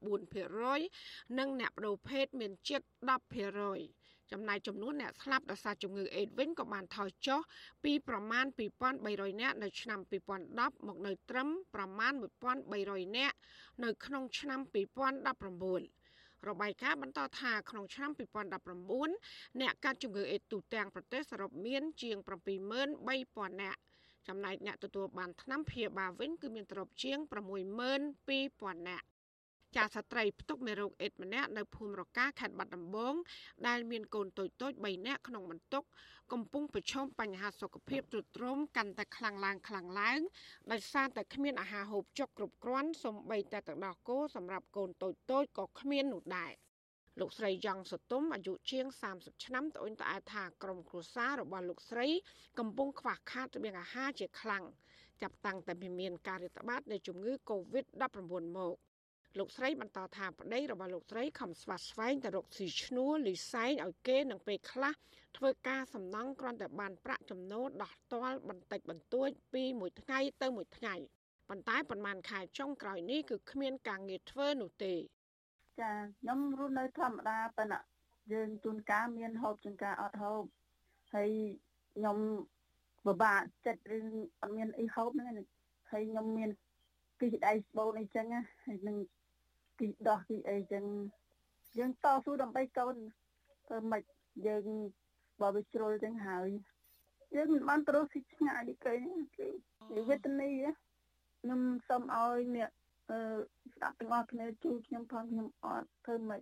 [0.67, 3.98] 4%និងអ្នកបដូរភេទមានជិត10%
[4.31, 7.39] ចំណែកចំនួនអ្នកស្លាប់ដោយសារជំងឺអេដវិញក៏បានថយចុះ
[7.83, 8.45] ពីប្រមាណ
[8.93, 9.99] 2300នាក់នៅឆ្នាំ
[10.41, 12.13] 2010មកនៅត្រឹមប្រមាណ
[12.65, 13.35] 1300នាក់
[13.83, 14.59] នៅក្នុងឆ្នាំ
[15.73, 18.11] 2019របាយការណ៍បន្តថាក្នុងឆ្នាំ
[18.85, 23.79] 2019អ្នកកាត់ជំងឺអេដទូទាំងប្រទេសសរុបមាន ជាង73000នាក់
[24.27, 29.05] ចំណែកអ្នកទទួលបានថ្នាំព្យាបាលវិញគឺមានទ្រព្យជាង62000នាក់
[29.75, 33.13] ចាស្ត្រីផ្ទុកមេរោគអេដម្នាក់នៅភូមិរកាខេត្តបាត់ដំបង
[33.67, 35.83] ដែលមានកូនតូចតូច3នាក់ក្នុងបន្ទុក
[36.33, 40.19] កំពុងប្រឈមបញ្ហាសុខភាពទ្រុឌទ្រោមកាន់តែខ្លាំងឡើងខ្លាំងឡើង
[40.71, 46.51] ដោយសារតែគ្មានអាហារហូបចុកគ្រប់គ្រាន់សូម្បីតែទឹកដោះគោសម្រាប់កូនតូចតូចក៏គ្មាននោះដែរ
[47.19, 52.07] លោកស្រីយ៉ងសតុមអាយុជាង30ឆ្នាំត្អូញត្អែថាក្រុមគ្រួសាររបស់លោកស្រី
[52.59, 54.63] កំពុងខ្វះខាតរបៀងអាហារជាខ្លាំង
[55.21, 58.19] ចាប់តាំងតែមានការរាតត្បាតនៃជំងឺ Covid-19
[58.57, 58.75] មក
[59.37, 64.93] លោកស្រីបន្តថាប្តីរបស់លោកស្រីខំស្វាស្វែងទៅរកស៊ីឈ្នួលលីសែងឲ្យគេនឹងពេលខ្លះ
[65.37, 70.95] ធ្វើការសំណង់គ្រាន់តែបានប្រាក់ចំណូលដោះទាល់បន្តិចបន្តួចពីមួយថ្ងៃទៅមួយថ្ងៃ
[71.49, 74.93] ប៉ុន្តែប្រហែលខែចុងក្រោយនេះគឺគ្មានការងារធ្វើនោះទេ
[75.79, 77.79] ចាខ្ញុំរស់នៅធម្មតាប៉ុន្តែ
[78.33, 80.41] យើងជួនកាលមានហូបជួនកាលអត់ហូប
[81.13, 81.29] ហើយ
[81.95, 82.17] ខ្ញុំ
[83.05, 83.99] ពិបាកចិត្តឬ
[84.41, 85.35] អត់មានអីហូបហ្នឹង
[85.91, 86.49] ហើយខ្ញុំមាន
[87.21, 88.25] គិះដៃស្បូនអីចឹង
[88.65, 88.97] ហើយនឹង
[89.79, 90.83] គិះដោះគិះអីចឹង
[91.77, 92.95] យើងតស៊ូដើម្បីកូន
[93.65, 94.03] ធ្វើម៉េច
[94.47, 94.65] យើង
[95.41, 96.49] បើវាជ្រុលចឹងហើយ
[97.35, 98.95] យើងមិនបានត្រូវស៊ីឆ្ងាយគេ
[99.37, 100.49] គឺវេទនី
[101.41, 102.69] ខ្ញុំសូមឲ្យអ្នក
[103.09, 103.19] អឺ
[103.73, 106.41] ស្ដាប់ទាំងអស់គ្នាជួយខ្ញុំផងខ្ញុំអត់ធ្វើម៉េច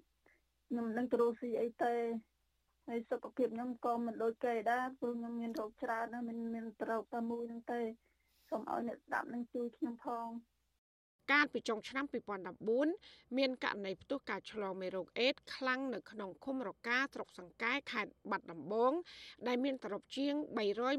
[0.68, 1.96] ខ្ញុំនឹងត្រូវស៊ីអីទេ
[2.88, 7.82] ហើយសុខភាពខ្ញុំក៏មិនដូចគេដែរព្រោះខ្ញុំមានរោគច្រើនណាស់មិនមានរោគតែមួយហ្នឹងទេ
[8.50, 10.28] សូមឲ្យអ្នកស្ដាប់នឹងជួយខ្ញុំផង
[11.32, 12.06] កាលពីចុងឆ្នាំ
[12.72, 18.92] 2014មានករណីផ្ទុះការឆ្លងមេរោគអេដខ្លាំងនៅក្នុងឃុំរកាស្រុកសង្កែខេត្តបាត់ដំបង
[19.48, 20.34] ដែលមានសរុបជាង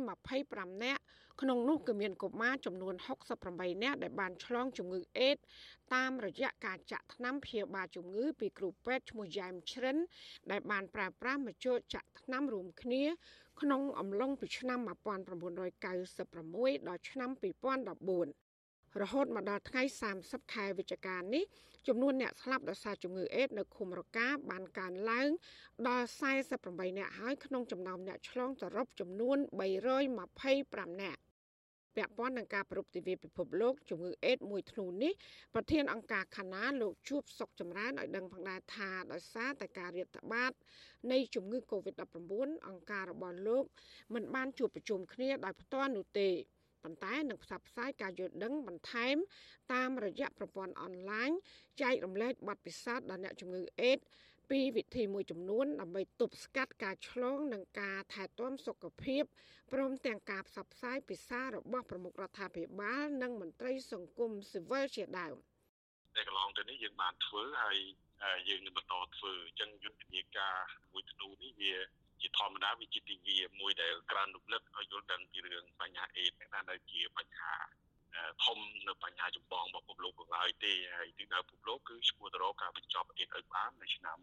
[0.08, 1.02] 325នាក់
[1.42, 2.94] ក្នុងនោះគឺមានកុមារចំនួន
[3.38, 5.36] 68នាក់ដែលបានឆ្លងជំងឺអេដ
[5.94, 9.96] តាមរយៈការចាក់ថ្នាំព្យាបាលជំងឺពីគ្រូពេទ្យឈ្មោះយ៉ែមជ្រិន
[10.50, 13.04] ដែលបានប្រើប្រាស់មជ្ឈចាក់ថ្នាំរួមគ្នា
[13.60, 18.47] ក្នុងអំឡុងពីឆ្នាំ1996ដល់ឆ្នាំ2014
[19.02, 19.82] រហូតមកដល់ថ្ងៃ
[20.18, 21.44] 30ខែវិច្ឆិកានេះ
[21.88, 25.30] ចំនួនអ្នកស្លាប់ដោយសារជំងឺអេដនៅឃុំរកាបានកើនឡើង
[25.88, 26.06] ដល់
[26.52, 31.18] 48អ្នកហើយក្នុងចំណោមអ្នកឆ្លងសរុបចំនួន325អ្នក
[31.96, 35.12] ពាក់ព័ន្ធនឹងការប្រពៃទិវាពិភពលោកជំងឺអេដមួយធ្នូនេះ
[35.54, 40.52] ប្រធានអង្គការខាណាលោកជួបសុកចម្រើនឲ្យដឹងផងដែរថាដោយសារតែការរាតត្បាត
[41.12, 43.64] នៃជំងឺ Covid-19 អង្គការរបស់លោក
[44.14, 46.30] មិនបានជួបប្រជុំគ្នាដោយផ្ទាល់នោះទេ
[46.82, 49.16] ប៉ុន្តែនឹងផ្សព្វផ្សាយការយល់ដឹងបន្ថែម
[49.74, 51.30] តាមរយៈប្រព័ន្ធអនឡាញ
[51.82, 53.98] ចែករំលែកបទពិសោធន៍ដល់អ្នកជំងឺអេដ
[54.50, 59.22] ពីវិធីមួយចំនួនដើម្បីទប់ស្កាត់ការឆ្លងនិងការថែទាំសុខភាព
[59.72, 65.36] ព្រមទាំងការផ្សព្វផ្សាយពិសារបស់ប្រមុខរដ្ឋាភិបាលនិងមន្ត្រីសង្គមស៊ីវិលជាដើម
[66.16, 67.78] តែកន្លងទៅនេះយើងបានធ្វើហើយ
[68.48, 70.56] យើងនឹងបន្តធ្វើអញ្ចឹងយុទ្ធនាការ
[70.92, 71.74] មួយធ្នូនេះវា
[72.22, 77.54] ជាធម្មតាវាជាទិវាមួយដែលក្រើនរំលឹកឲ្យយល់ដឹងពីរឿងបញ្ហាអេដហ្នឹងនៅជាបញ្ហា
[78.44, 78.58] ធំ
[78.88, 84.16] នៅបញ្ហាចម្បងរបស់ពិភពលោកក៏ហើយទេហើយទិសដៅពិភពលោកគឺឈ្មោះទៅរកការបញ្ចប់អេដឲ្យបាននៅឆ្នាំ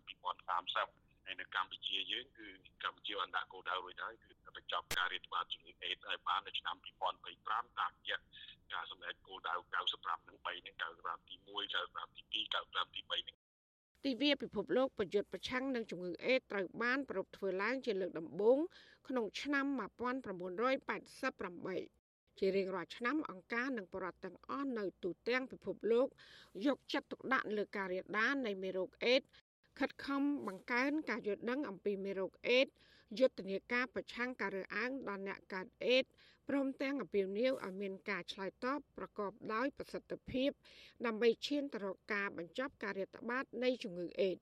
[0.46, 2.48] 2030ហើយនៅកម្ពុជាយើងគឺ
[2.84, 6.76] កម្ពុជាបានដាក់គោលដៅរួចហើយគឺបញ្ចប់ការរាតត្បាតជំងឺអេដឲ្យបាននៅឆ្នាំ
[7.22, 8.18] 2025តាមរយៈ
[8.74, 9.54] ការសម្រេចគោលដៅ
[9.92, 11.48] 95នឹង3នឹង95ទី1
[11.90, 13.45] 95ទី2 95ទី3នឹង
[14.06, 18.58] ទិវាពិភពលោកប្រយុទ្ធប្រឆាំងនឹងជំងឺអេដត្រូវបានប្រពធ្វើឡើងជាលើកដំបូង
[19.08, 19.66] ក្នុងឆ្នាំ
[21.08, 26.08] 1988ជារៀងរាល់ឆ្នាំអង្គការនិងបរដ្ឋទាំងអស់នៅទូទាំងពិភពលោក
[26.66, 29.22] យកចិត្តទុកដាក់លើការរាលដាលនៃមេរោគអេដ
[29.80, 32.68] ខិតខំបង្កើនការយល់ដឹងអំពីមេរោគអេដ
[33.20, 36.04] យុទ្ធនាការប្រឆាំងការរើសអើងដល់អ្នកកើតអេដ
[36.50, 40.50] ព្រមទាំងអំពាវនាវឲ្យមានការឆ្លើយតបប្រកបដោយប្រសិទ្ធភាព
[41.06, 44.38] ដើម្បីឈានទៅរកការបញ្ចប់ការរាតត្បាតនៃជំងឺអេដ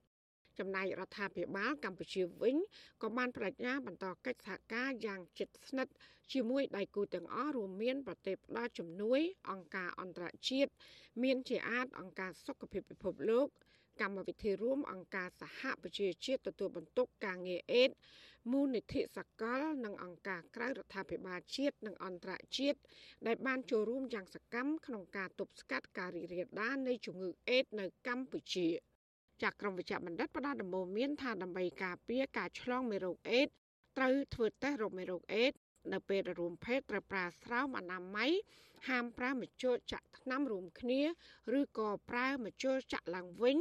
[0.58, 2.56] ចំណែករដ្ឋាភិបាលកម្ពុជាវិញ
[3.02, 5.92] ក៏បានបដិញ្ញាបន្តកិច្ចសហការយ៉ាងជិតស្និទ្ធ
[6.32, 10.70] ជាមួយដៃគូទាំងអស់រួមមានប្រទេសផ្ដល់ជំនួយ អង្គការអន្តរជាតិ
[11.22, 13.46] មានជាអាចអង្គការសុខភាពពិភពលោក
[14.00, 17.90] កម្មវិធីរួមអង្គការសហប្រជាជាតិទទួលបន្ទុកការងារអេដ
[18.50, 22.78] មូលនិធិសកល និងអង្គការក្រៅរដ្ឋាភិបាលជាតិនិងអន្តរជាតិ
[23.26, 28.68] ដែលបានចូលរួមយ៉ាងសកម្មក្នុងការទប់ស្កាត់ការរីករាលដាលនៃជំងឺអេដនៅកម្ពុជា
[29.42, 33.48] ចាក់ក្រុមវិជ្ជបណ្ឌិតផ្ដល់ដំបូន្មានថាដើម្បីការពារការឆ្លងមេរោគអេដ
[33.98, 35.52] ត្រូវធ្វើតេស្តរោគមេរោគអេដ
[35.92, 38.32] នៅពេលរួមភេទត្រូវប្រើស្រោមអនាម័យ
[38.88, 41.00] ហាមប្រើមជុលចាក់ថ្នាំរួមគ្នា
[41.58, 43.56] ឬក៏ប្រើមជុលចាក់ឡើងវិញ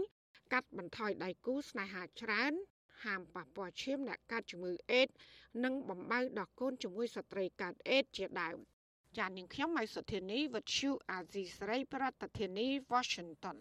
[0.54, 2.54] កាត់បន្ថយដៃគូស្នេហាច្រើន
[3.04, 5.08] ហាមប៉ះពាល់ឈាមអ្នកកើតជំងឺអេដ
[5.64, 8.58] និងបំបៅដល់កូនជាមួយស្ត្រីកើតអេដជាដើម
[9.18, 13.58] ចាននាងខ្ញុំម៉ៃសុធានីវិទ្យុអាស៊ីសេរីប្រធានាធិបតី Washington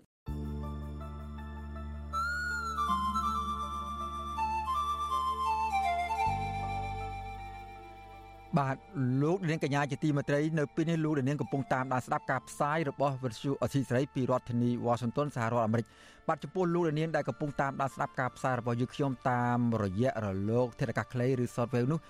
[8.59, 8.77] បបាទ
[9.23, 15.87] លោកនាងកញ្ញាជាទីមេត្រីនៅពេលនេះលោកនាងកំពុងតាមដានស្ដាប់ការផ្សាយរបស់វិទ្យុអសីសេរីពីរដ្ឋធានី Washington សហរដ្ឋអាមេរិក
[16.29, 22.01] បាទចំពោះលោកនាងដែលកំពុងតាមដានស្ដាប់ការផ្សាយរបស់យើងខ្ញុំតាមរយៈរលកធាតុអាកាសខ្លីឬ Shortwave នោះ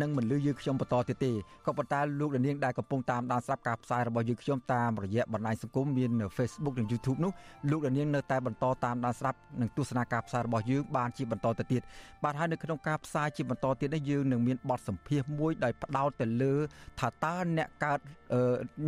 [0.00, 1.32] នឹងមិនលឺយើងខ្ញុំបន្តទៀតទេ
[1.66, 7.32] ក៏ប៉ុន្តែលោកនាងដែលកំពុងតាមដានស្ដាប់ការផ្សាយរបស់យើងខ្ញុំតាមរយៈបណ្ដាញសង្គមមាន Facebook និង YouTube នោះ
[7.70, 11.82] លោកនាងនៅតែបន្តតាមដានស្ដាប់និងទស្សនាការផ្សាយរបស់យើងបានជាបន្តទៅទៀត
[12.24, 16.54] បាទហើយនៅក្នុងការផ្សាយជាបន្តទៀតនេះយើងនឹងមានបទសម្ភាសន៍មួយដោយផ្ដោតទៅលើ
[17.00, 18.00] ថាតើអ្នកកើត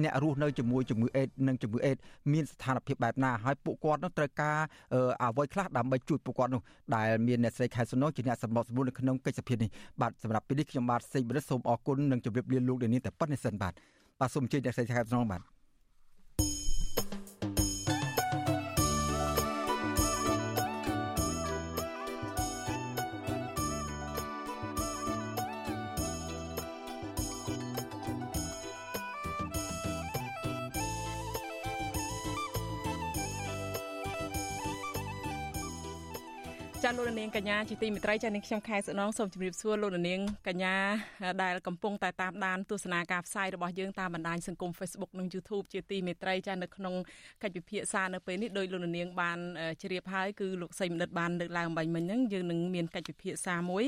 [0.03, 1.97] អ្នករស់នៅជាមួយជំងឺអេដនិងជំងឺអេដ
[2.33, 4.62] មានស្ថានភាពបែបណាហើយពួកគាត់នឹងត្រូវការ
[5.23, 6.63] អ្វីខ្លះដើម្បីជួយពួកគាត់នោះ
[6.95, 9.69] ដែលមានអ្នកស្រីខែសុណូជាអ្នកសម្របសម្រួលនៅក្នុងកិច្ចសភានេះ
[10.01, 13.73] បាទសម្រាប់ពេលនេះខ្ញុំបាទសេកបរិទ្ធសូមអរគុណនិងជម្រាបលាលោកនាងតែប៉ុណ្្នេះសិនបាទ
[14.21, 15.52] បាទសូមអញ្ជើញអ្នកស្រីខែសុណូបាទ
[37.23, 40.77] នាងកញ្ញាជាទីមេត្រីចានាងខ្ញុំខែសុណងសូមជម្រាបសួរលោកនាងកញ្ញា
[41.43, 46.95] ដែលកំពុងតែតាមដានទស្សនាការផ្សាយរបស់យើងតាមបណ្ដាញសង្គម Facebook និង YouTube ជាទីមេត្រីចានៅក្នុង
[47.43, 49.39] កិច្ចពិភាក្សានៅពេលនេះដោយលោកនាងបាន
[49.83, 53.85] ជ្រាបហើយគឺលោកសីមនិតបានលើកឡើងបាញ់មិញហ្នឹងយើងនឹងមានកិច្ចពិភាក្សាមួយ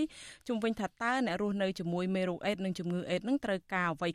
[0.49, 4.03] ជុំវិញថាតើអ្នករស់នៅជាមួយមេរោគអេដនិងជំងឺអេដនឹងត្រូវការអ្វី